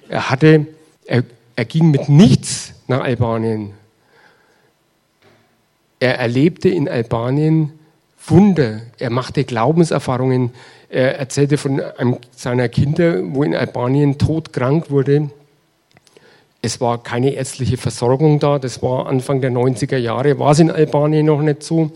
Er 0.08 0.30
hatte, 0.30 0.66
er, 1.06 1.24
er 1.56 1.64
ging 1.64 1.90
mit 1.90 2.08
nichts 2.08 2.74
nach 2.86 3.02
Albanien. 3.02 3.72
Er 6.00 6.18
erlebte 6.18 6.68
in 6.68 6.88
Albanien 6.88 7.72
Wunder. 8.26 8.82
Er 8.98 9.10
machte 9.10 9.44
Glaubenserfahrungen. 9.44 10.50
Er 10.88 11.18
erzählte 11.18 11.58
von 11.58 11.80
einem 11.80 12.18
seiner 12.34 12.68
Kinder, 12.68 13.20
wo 13.34 13.42
in 13.42 13.54
Albanien 13.54 14.18
todkrank 14.18 14.90
wurde 14.90 15.30
es 16.64 16.80
war 16.80 17.02
keine 17.02 17.30
ärztliche 17.30 17.76
Versorgung 17.76 18.38
da. 18.38 18.60
Das 18.60 18.82
war 18.82 19.06
Anfang 19.08 19.40
der 19.40 19.50
90er 19.50 19.96
Jahre, 19.96 20.38
war 20.38 20.52
es 20.52 20.60
in 20.60 20.70
Albanien 20.70 21.26
noch 21.26 21.42
nicht 21.42 21.64
so. 21.64 21.90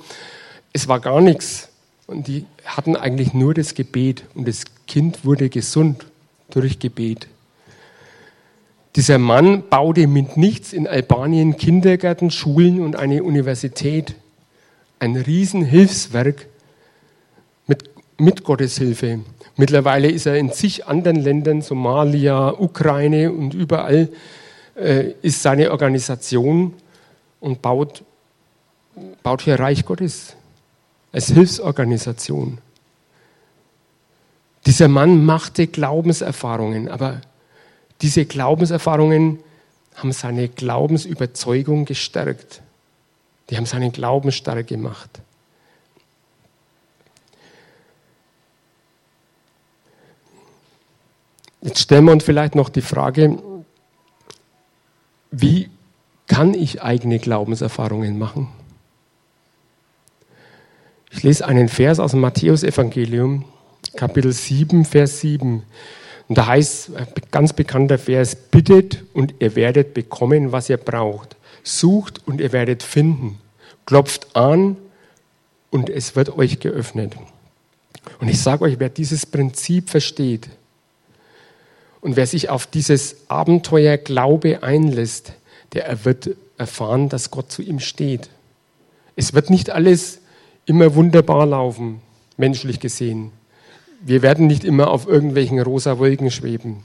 Es 0.73 0.89
war 0.89 0.99
gar 0.99 1.21
nichts. 1.21 1.69
Und 2.09 2.27
die 2.27 2.45
hatten 2.65 2.97
eigentlich 2.97 3.33
nur 3.33 3.55
das 3.55 3.75
Gebet. 3.75 4.25
Und 4.35 4.49
das 4.49 4.65
Kind 4.89 5.25
wurde 5.25 5.49
gesund 5.49 6.05
durch 6.51 6.81
Gebet. 6.81 7.29
Dieser 8.97 9.19
Mann 9.19 9.69
baute 9.69 10.07
mit 10.07 10.39
nichts 10.39 10.73
in 10.73 10.89
Albanien 10.89 11.59
Kindergärten, 11.59 12.31
Schulen 12.31 12.81
und 12.81 12.97
eine 12.97 13.23
Universität. 13.23 14.15
Ein 14.99 15.17
Riesenhilfswerk 15.17 16.47
mit, 17.67 17.91
mit 18.17 18.43
Gottes 18.43 18.79
Hilfe. 18.79 19.21
Mittlerweile 19.57 20.09
ist 20.09 20.25
er 20.25 20.37
in 20.37 20.51
zig 20.51 20.87
anderen 20.87 21.17
Ländern, 21.17 21.61
Somalia, 21.61 22.55
Ukraine 22.59 23.33
und 23.33 23.53
überall 23.53 24.09
äh, 24.77 25.13
ist 25.21 25.43
seine 25.43 25.73
Organisation 25.73 26.73
und 27.41 27.61
baut, 27.61 28.03
baut 29.23 29.43
hier 29.43 29.61
Reich 29.61 29.85
Gottes 29.85 30.37
als 31.13 31.27
Hilfsorganisation. 31.27 32.59
Dieser 34.65 34.89
Mann 34.89 35.23
machte 35.23 35.67
Glaubenserfahrungen, 35.67 36.89
aber 36.89 37.21
diese 38.03 38.27
Glaubenserfahrungen 38.27 39.41
haben 39.95 40.13
seine 40.13 40.49
Glaubensüberzeugung 40.49 41.85
gestärkt. 41.85 42.61
Die 43.49 43.57
haben 43.57 43.67
seinen 43.67 43.93
Glauben 43.93 44.33
stark 44.33 44.67
gemacht. 44.67 45.11
Jetzt 51.63 51.81
stellen 51.81 52.05
wir 52.05 52.13
uns 52.13 52.25
vielleicht 52.25 52.55
noch 52.55 52.69
die 52.69 52.83
Frage, 52.83 53.39
wie 55.31 55.71
kann 56.27 56.55
ich 56.55 56.83
eigene 56.83 57.19
Glaubenserfahrungen 57.19 58.19
machen? 58.19 58.49
Ich 61.11 61.23
lese 61.23 61.47
einen 61.47 61.69
Vers 61.69 61.99
aus 61.99 62.11
dem 62.13 62.21
Matthäusevangelium, 62.21 63.45
Kapitel 63.97 64.33
7, 64.33 64.85
Vers 64.85 65.21
7. 65.21 65.63
Und 66.29 66.39
da 66.39 66.47
heißt, 66.47 66.97
ein 66.97 67.07
ganz 67.31 67.53
bekannter 67.53 67.99
Vers, 67.99 68.35
bittet 68.35 69.05
und 69.15 69.35
ihr 69.39 69.55
werdet 69.55 69.95
bekommen, 69.95 70.53
was 70.53 70.69
ihr 70.69 70.77
braucht. 70.77 71.37
Sucht 71.63 72.27
und 72.27 72.41
ihr 72.41 72.53
werdet 72.53 72.83
finden. 72.83 73.39
Klopft 73.87 74.35
an 74.35 74.77
und 75.71 75.89
es 75.89 76.17
wird 76.17 76.37
euch 76.37 76.59
geöffnet. 76.59 77.15
Und 78.21 78.29
ich 78.29 78.41
sage 78.41 78.65
euch, 78.65 78.79
wer 78.79 78.89
dieses 78.89 79.27
Prinzip 79.27 79.91
versteht 79.91 80.49
und 82.01 82.17
wer 82.17 82.27
sich 82.27 82.51
auf 82.51 82.67
dieses 82.67 83.17
Abenteuer 83.29 83.97
Glaube 83.97 84.63
einlässt, 84.63 85.33
der 85.73 86.05
wird 86.05 86.31
erfahren, 86.59 87.09
dass 87.09 87.31
Gott 87.31 87.51
zu 87.51 87.63
ihm 87.63 87.81
steht. 87.81 88.29
Es 89.17 89.35
wird 89.35 89.51
nicht 89.51 89.71
alles 89.71 90.21
immer 90.67 90.95
wunderbar 90.95 91.47
laufen, 91.47 92.01
menschlich 92.37 92.81
gesehen. 92.81 93.33
Wir 94.01 94.23
werden 94.23 94.47
nicht 94.47 94.65
immer 94.65 94.91
auf 94.91 95.07
irgendwelchen 95.07 95.61
rosa 95.61 95.99
Wolken 95.99 96.31
schweben. 96.31 96.85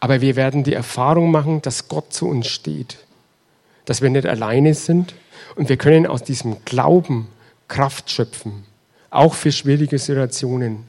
Aber 0.00 0.20
wir 0.20 0.34
werden 0.34 0.64
die 0.64 0.72
Erfahrung 0.72 1.30
machen, 1.30 1.62
dass 1.62 1.88
Gott 1.88 2.12
zu 2.12 2.28
uns 2.28 2.48
steht. 2.48 2.98
Dass 3.84 4.02
wir 4.02 4.10
nicht 4.10 4.26
alleine 4.26 4.74
sind 4.74 5.14
und 5.56 5.68
wir 5.68 5.76
können 5.76 6.06
aus 6.06 6.22
diesem 6.22 6.56
Glauben 6.64 7.28
Kraft 7.68 8.10
schöpfen. 8.10 8.64
Auch 9.10 9.34
für 9.34 9.52
schwierige 9.52 9.98
Situationen, 9.98 10.84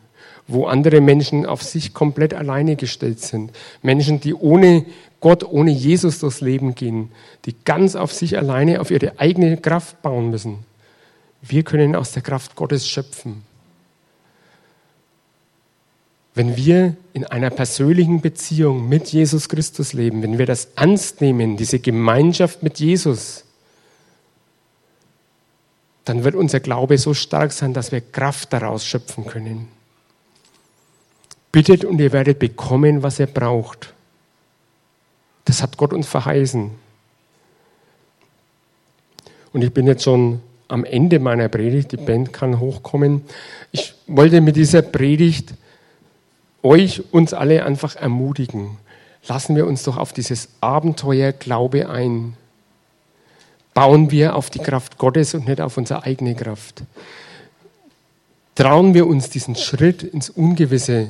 wo 0.47 0.65
andere 0.65 1.01
Menschen 1.01 1.45
auf 1.45 1.61
sich 1.61 1.93
komplett 1.93 2.33
alleine 2.33 2.75
gestellt 2.75 3.19
sind. 3.19 3.51
Menschen, 3.81 4.19
die 4.19 4.33
ohne 4.33 4.85
Gott, 5.19 5.43
ohne 5.43 5.71
Jesus 5.71 6.19
durchs 6.19 6.41
Leben 6.41 6.75
gehen, 6.75 7.11
die 7.45 7.55
ganz 7.65 7.95
auf 7.95 8.11
sich 8.11 8.37
alleine, 8.37 8.81
auf 8.81 8.91
ihre 8.91 9.19
eigene 9.19 9.57
Kraft 9.57 10.01
bauen 10.01 10.29
müssen. 10.29 10.65
Wir 11.41 11.63
können 11.63 11.95
aus 11.95 12.11
der 12.13 12.21
Kraft 12.21 12.55
Gottes 12.55 12.87
schöpfen. 12.87 13.43
Wenn 16.35 16.55
wir 16.55 16.95
in 17.13 17.25
einer 17.25 17.51
persönlichen 17.51 18.21
Beziehung 18.21 18.89
mit 18.89 19.09
Jesus 19.09 19.49
Christus 19.49 19.93
leben, 19.93 20.23
wenn 20.23 20.39
wir 20.39 20.47
das 20.47 20.69
ernst 20.75 21.21
nehmen, 21.21 21.57
diese 21.57 21.79
Gemeinschaft 21.79 22.63
mit 22.63 22.79
Jesus, 22.79 23.45
dann 26.05 26.23
wird 26.23 26.35
unser 26.35 26.59
Glaube 26.59 26.97
so 26.97 27.13
stark 27.13 27.51
sein, 27.51 27.73
dass 27.73 27.91
wir 27.91 28.01
Kraft 28.01 28.51
daraus 28.51 28.85
schöpfen 28.85 29.25
können. 29.25 29.67
Bittet 31.51 31.85
und 31.85 31.99
ihr 31.99 32.11
werdet 32.11 32.39
bekommen, 32.39 33.03
was 33.03 33.19
ihr 33.19 33.27
braucht. 33.27 33.93
Das 35.45 35.61
hat 35.61 35.77
Gott 35.77 35.93
uns 35.93 36.07
verheißen. 36.07 36.71
Und 39.53 39.63
ich 39.63 39.71
bin 39.71 39.85
jetzt 39.85 40.03
schon 40.03 40.41
am 40.67 40.83
Ende 40.83 41.19
meiner 41.19 41.47
Predigt, 41.47 41.91
die 41.91 41.97
Band 41.97 42.33
kann 42.33 42.59
hochkommen. 42.59 43.21
Ich 43.71 43.93
wollte 44.07 44.41
mit 44.41 44.55
dieser 44.55 44.81
Predigt 44.81 45.53
euch, 46.63 47.03
uns 47.13 47.33
alle 47.33 47.65
einfach 47.65 47.95
ermutigen. 47.95 48.77
Lassen 49.27 49.55
wir 49.55 49.67
uns 49.67 49.83
doch 49.83 49.97
auf 49.97 50.13
dieses 50.13 50.49
Abenteuer 50.61 51.31
Glaube 51.31 51.89
ein. 51.89 52.35
Bauen 53.73 54.11
wir 54.11 54.35
auf 54.35 54.49
die 54.49 54.59
Kraft 54.59 54.97
Gottes 54.97 55.33
und 55.33 55.47
nicht 55.47 55.61
auf 55.61 55.77
unsere 55.77 56.03
eigene 56.03 56.35
Kraft. 56.35 56.83
Trauen 58.55 58.93
wir 58.93 59.07
uns 59.07 59.29
diesen 59.29 59.55
Schritt 59.55 60.03
ins 60.03 60.29
Ungewisse 60.29 61.09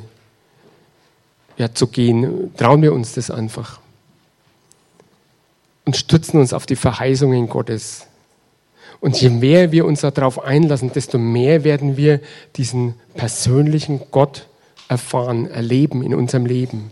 ja, 1.57 1.73
zu 1.73 1.87
gehen. 1.87 2.53
Trauen 2.55 2.81
wir 2.81 2.93
uns 2.93 3.13
das 3.13 3.29
einfach. 3.29 3.79
Und 5.85 5.97
stützen 5.97 6.39
uns 6.39 6.53
auf 6.53 6.65
die 6.65 6.77
Verheißungen 6.77 7.49
Gottes. 7.49 8.07
Und 9.01 9.19
je 9.19 9.29
mehr 9.29 9.73
wir 9.73 9.85
uns 9.85 9.99
darauf 9.99 10.41
einlassen, 10.41 10.93
desto 10.93 11.17
mehr 11.17 11.65
werden 11.65 11.97
wir 11.97 12.21
diesen 12.55 12.93
persönlichen 13.15 13.99
Gott 14.11 14.47
erfahren, 14.88 15.50
erleben 15.50 16.04
in 16.04 16.13
unserem 16.13 16.46
Leben. 16.46 16.91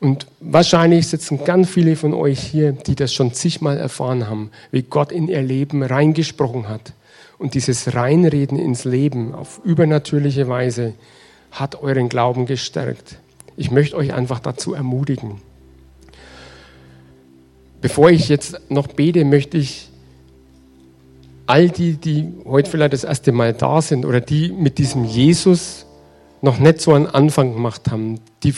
Und 0.00 0.26
wahrscheinlich 0.40 1.06
sitzen 1.06 1.44
ganz 1.44 1.68
viele 1.68 1.94
von 1.94 2.12
euch 2.12 2.40
hier, 2.40 2.72
die 2.72 2.96
das 2.96 3.14
schon 3.14 3.32
zigmal 3.32 3.78
erfahren 3.78 4.28
haben, 4.28 4.50
wie 4.72 4.82
Gott 4.82 5.12
in 5.12 5.28
ihr 5.28 5.42
Leben 5.42 5.82
reingesprochen 5.82 6.68
hat. 6.68 6.92
Und 7.38 7.54
dieses 7.54 7.94
Reinreden 7.94 8.58
ins 8.58 8.84
Leben 8.84 9.32
auf 9.32 9.60
übernatürliche 9.64 10.48
Weise 10.48 10.94
hat 11.52 11.82
euren 11.82 12.08
Glauben 12.08 12.46
gestärkt. 12.46 13.18
Ich 13.56 13.70
möchte 13.70 13.96
euch 13.96 14.12
einfach 14.12 14.40
dazu 14.40 14.74
ermutigen. 14.74 15.40
Bevor 17.80 18.10
ich 18.10 18.28
jetzt 18.28 18.60
noch 18.70 18.88
bete, 18.88 19.24
möchte 19.24 19.58
ich 19.58 19.88
all 21.46 21.68
die, 21.68 21.94
die 21.94 22.32
heute 22.44 22.70
vielleicht 22.70 22.92
das 22.92 23.04
erste 23.04 23.30
Mal 23.30 23.52
da 23.52 23.82
sind 23.82 24.04
oder 24.04 24.20
die 24.20 24.50
mit 24.50 24.78
diesem 24.78 25.04
Jesus 25.04 25.86
noch 26.42 26.58
nicht 26.58 26.80
so 26.80 26.92
einen 26.92 27.06
Anfang 27.06 27.54
gemacht 27.54 27.90
haben, 27.90 28.20
die 28.42 28.54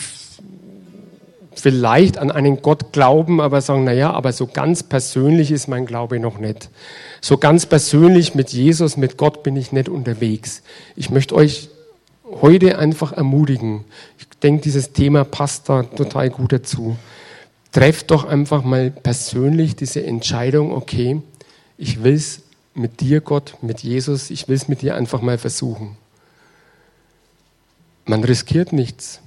vielleicht 1.55 2.17
an 2.17 2.31
einen 2.31 2.61
Gott 2.61 2.91
glauben, 2.91 3.39
aber 3.39 3.61
sagen, 3.61 3.85
naja, 3.85 4.11
aber 4.11 4.33
so 4.33 4.47
ganz 4.47 4.83
persönlich 4.83 5.51
ist 5.51 5.67
mein 5.67 5.85
Glaube 5.85 6.19
noch 6.19 6.37
nicht. 6.37 6.69
So 7.21 7.37
ganz 7.37 7.65
persönlich 7.65 8.35
mit 8.35 8.49
Jesus, 8.49 8.97
mit 8.97 9.17
Gott 9.17 9.43
bin 9.43 9.55
ich 9.55 9.71
nicht 9.71 9.87
unterwegs. 9.87 10.63
Ich 10.95 11.09
möchte 11.09 11.35
euch 11.35 11.69
heute 12.41 12.77
einfach 12.77 13.13
ermutigen. 13.13 13.85
Ich 14.17 14.27
denke, 14.39 14.63
dieses 14.63 14.91
Thema 14.91 15.23
passt 15.23 15.69
da 15.69 15.83
total 15.83 16.29
gut 16.29 16.51
dazu. 16.51 16.97
Trefft 17.71 18.11
doch 18.11 18.25
einfach 18.25 18.63
mal 18.63 18.89
persönlich 18.89 19.75
diese 19.75 20.03
Entscheidung, 20.03 20.71
okay, 20.71 21.21
ich 21.77 22.03
will 22.03 22.13
es 22.13 22.41
mit 22.73 22.99
dir, 22.99 23.21
Gott, 23.21 23.57
mit 23.61 23.81
Jesus, 23.81 24.29
ich 24.29 24.47
will 24.47 24.55
es 24.55 24.67
mit 24.67 24.81
dir 24.81 24.95
einfach 24.95 25.21
mal 25.21 25.37
versuchen. 25.37 25.97
Man 28.05 28.23
riskiert 28.23 28.73
nichts. 28.73 29.21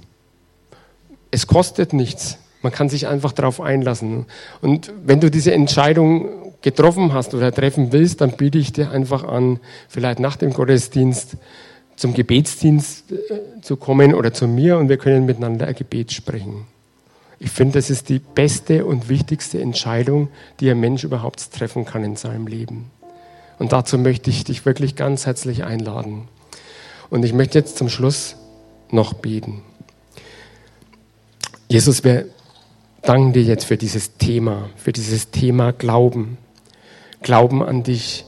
Es 1.31 1.47
kostet 1.47 1.93
nichts. 1.93 2.39
Man 2.63 2.73
kann 2.73 2.89
sich 2.89 3.07
einfach 3.07 3.33
darauf 3.33 3.61
einlassen. 3.61 4.27
Und 4.61 4.93
wenn 5.05 5.21
du 5.21 5.31
diese 5.31 5.53
Entscheidung 5.53 6.55
getroffen 6.63 7.13
hast 7.13 7.35
oder 7.35 7.53
treffen 7.53 7.93
willst, 7.93 8.21
dann 8.21 8.33
biete 8.33 8.59
ich 8.59 8.73
dir 8.73 8.91
einfach 8.91 9.25
an, 9.25 9.61
vielleicht 9.89 10.19
nach 10.19 10.37
dem 10.37 10.53
Gottesdienst 10.53 11.37
zum 11.97 12.15
Gebetsdienst 12.15 13.13
äh, 13.13 13.61
zu 13.61 13.77
kommen 13.77 14.15
oder 14.15 14.33
zu 14.33 14.47
mir 14.47 14.79
und 14.79 14.89
wir 14.89 14.99
können 14.99 15.27
miteinander 15.27 15.67
ein 15.67 15.75
Gebet 15.75 16.13
sprechen. 16.13 16.67
Ich 17.41 17.51
finde, 17.51 17.79
das 17.79 17.91
ist 17.91 18.09
die 18.09 18.19
beste 18.19 18.85
und 18.85 19.09
wichtigste 19.09 19.61
Entscheidung, 19.61 20.29
die 20.61 20.71
ein 20.71 20.81
Mensch 20.81 21.05
überhaupt 21.05 21.53
treffen 21.53 21.85
kann 21.85 22.03
in 22.03 22.17
seinem 22.17 22.47
Leben. 22.47 22.91
Und 23.59 23.73
dazu 23.73 23.99
möchte 23.99 24.31
ich 24.31 24.45
dich 24.45 24.65
wirklich 24.65 24.97
ganz 24.97 25.27
herzlich 25.27 25.65
einladen. 25.65 26.29
Und 27.11 27.25
ich 27.25 27.33
möchte 27.33 27.59
jetzt 27.59 27.79
zum 27.79 27.89
Schluss 27.89 28.37
noch 28.93 29.15
beten. 29.15 29.63
Jesus, 31.69 32.05
wir 32.05 32.27
danken 33.03 33.33
dir 33.33 33.43
jetzt 33.43 33.65
für 33.65 33.77
dieses 33.77 34.17
Thema, 34.17 34.71
für 34.77 34.93
dieses 34.93 35.31
Thema 35.31 35.73
Glauben. 35.73 36.39
Glauben 37.23 37.63
an 37.63 37.83
dich. 37.83 38.25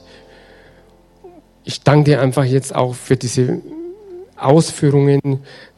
Ich 1.64 1.82
danke 1.82 2.10
dir 2.10 2.20
einfach 2.20 2.44
jetzt 2.44 2.74
auch 2.74 2.94
für 2.94 3.16
diese 3.16 3.60
Ausführungen, 4.36 5.20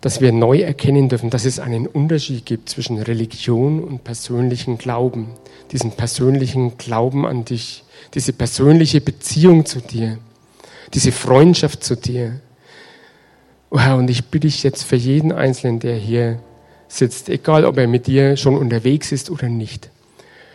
dass 0.00 0.20
wir 0.20 0.32
neu 0.32 0.60
erkennen 0.60 1.08
dürfen, 1.08 1.30
dass 1.30 1.44
es 1.44 1.58
einen 1.58 1.86
Unterschied 1.86 2.46
gibt 2.46 2.68
zwischen 2.68 2.98
Religion 2.98 3.82
und 3.82 4.04
persönlichen 4.04 4.78
Glauben. 4.78 5.28
Diesen 5.72 5.92
persönlichen 5.92 6.78
Glauben 6.78 7.26
an 7.26 7.44
dich, 7.44 7.84
diese 8.14 8.32
persönliche 8.32 9.00
Beziehung 9.00 9.66
zu 9.66 9.80
dir, 9.80 10.18
diese 10.94 11.12
Freundschaft 11.12 11.82
zu 11.82 11.96
dir. 11.96 12.40
Herr, 13.78 13.96
und 13.96 14.10
ich 14.10 14.26
bitte 14.26 14.46
dich 14.46 14.62
jetzt 14.62 14.82
für 14.84 14.96
jeden 14.96 15.32
Einzelnen, 15.32 15.80
der 15.80 15.96
hier 15.96 16.38
sitzt, 16.88 17.28
egal 17.28 17.64
ob 17.64 17.78
er 17.78 17.86
mit 17.86 18.06
dir 18.06 18.36
schon 18.36 18.56
unterwegs 18.56 19.12
ist 19.12 19.30
oder 19.30 19.48
nicht, 19.48 19.90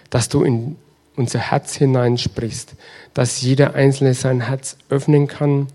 dass 0.09 0.29
du 0.29 0.43
in 0.43 0.75
unser 1.15 1.39
Herz 1.39 1.75
hineinsprichst, 1.75 2.75
dass 3.13 3.41
jeder 3.41 3.73
Einzelne 3.73 4.13
sein 4.13 4.41
Herz 4.41 4.77
öffnen 4.89 5.27
kann, 5.27 5.67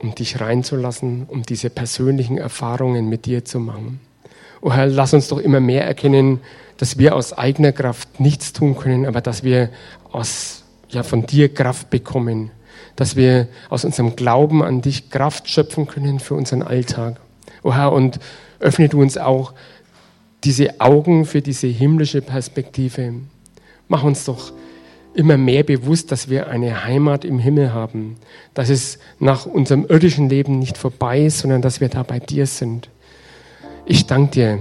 um 0.00 0.14
dich 0.16 0.40
reinzulassen, 0.40 1.26
um 1.28 1.44
diese 1.44 1.70
persönlichen 1.70 2.38
Erfahrungen 2.38 3.08
mit 3.08 3.26
dir 3.26 3.44
zu 3.44 3.60
machen. 3.60 4.00
Oh 4.60 4.72
Herr, 4.72 4.86
lass 4.86 5.14
uns 5.14 5.28
doch 5.28 5.38
immer 5.38 5.60
mehr 5.60 5.86
erkennen, 5.86 6.40
dass 6.76 6.98
wir 6.98 7.14
aus 7.14 7.32
eigener 7.32 7.70
Kraft 7.70 8.18
nichts 8.18 8.52
tun 8.52 8.76
können, 8.76 9.06
aber 9.06 9.20
dass 9.20 9.44
wir 9.44 9.70
aus, 10.10 10.64
ja, 10.88 11.04
von 11.04 11.24
dir 11.24 11.54
Kraft 11.54 11.90
bekommen 11.90 12.50
dass 12.96 13.16
wir 13.16 13.48
aus 13.70 13.84
unserem 13.84 14.16
Glauben 14.16 14.62
an 14.62 14.82
dich 14.82 15.10
Kraft 15.10 15.48
schöpfen 15.48 15.86
können 15.86 16.20
für 16.20 16.34
unseren 16.34 16.62
Alltag. 16.62 17.20
O 17.62 17.74
Herr, 17.74 17.92
und 17.92 18.18
öffne 18.60 18.88
du 18.88 19.00
uns 19.00 19.18
auch 19.18 19.52
diese 20.44 20.80
Augen 20.80 21.24
für 21.24 21.40
diese 21.40 21.68
himmlische 21.68 22.22
Perspektive. 22.22 23.14
Mach 23.88 24.02
uns 24.02 24.24
doch 24.24 24.52
immer 25.14 25.36
mehr 25.36 25.62
bewusst, 25.62 26.10
dass 26.10 26.30
wir 26.30 26.48
eine 26.48 26.84
Heimat 26.84 27.24
im 27.24 27.38
Himmel 27.38 27.72
haben, 27.72 28.16
dass 28.54 28.70
es 28.70 28.98
nach 29.18 29.46
unserem 29.46 29.84
irdischen 29.86 30.28
Leben 30.28 30.58
nicht 30.58 30.78
vorbei 30.78 31.24
ist, 31.24 31.40
sondern 31.40 31.62
dass 31.62 31.80
wir 31.80 31.88
da 31.88 32.02
bei 32.02 32.18
dir 32.18 32.46
sind. 32.46 32.88
Ich 33.84 34.06
danke 34.06 34.30
dir, 34.30 34.58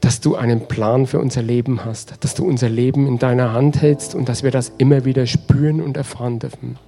dass 0.00 0.20
du 0.20 0.36
einen 0.36 0.68
Plan 0.68 1.06
für 1.06 1.18
unser 1.18 1.42
Leben 1.42 1.84
hast, 1.84 2.14
dass 2.24 2.34
du 2.34 2.46
unser 2.46 2.68
Leben 2.68 3.06
in 3.06 3.18
deiner 3.18 3.52
Hand 3.52 3.82
hältst 3.82 4.14
und 4.14 4.28
dass 4.28 4.42
wir 4.42 4.52
das 4.52 4.72
immer 4.78 5.04
wieder 5.04 5.26
spüren 5.26 5.80
und 5.80 5.96
erfahren 5.96 6.38
dürfen. 6.38 6.78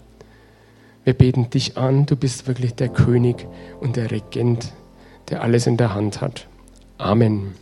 Wir 1.05 1.15
beten 1.15 1.51
dich 1.51 1.79
an, 1.79 2.07
du 2.07 2.17
bist 2.17 2.47
wirklich 2.47 2.75
der 2.75 2.89
König 2.89 3.47
und 3.81 3.97
der 3.97 4.11
Regent, 4.11 4.73
der 5.31 5.43
alles 5.43 5.67
in 5.67 5.77
der 5.77 5.95
Hand 5.95 6.21
hat. 6.21 6.47
Amen. 6.99 7.55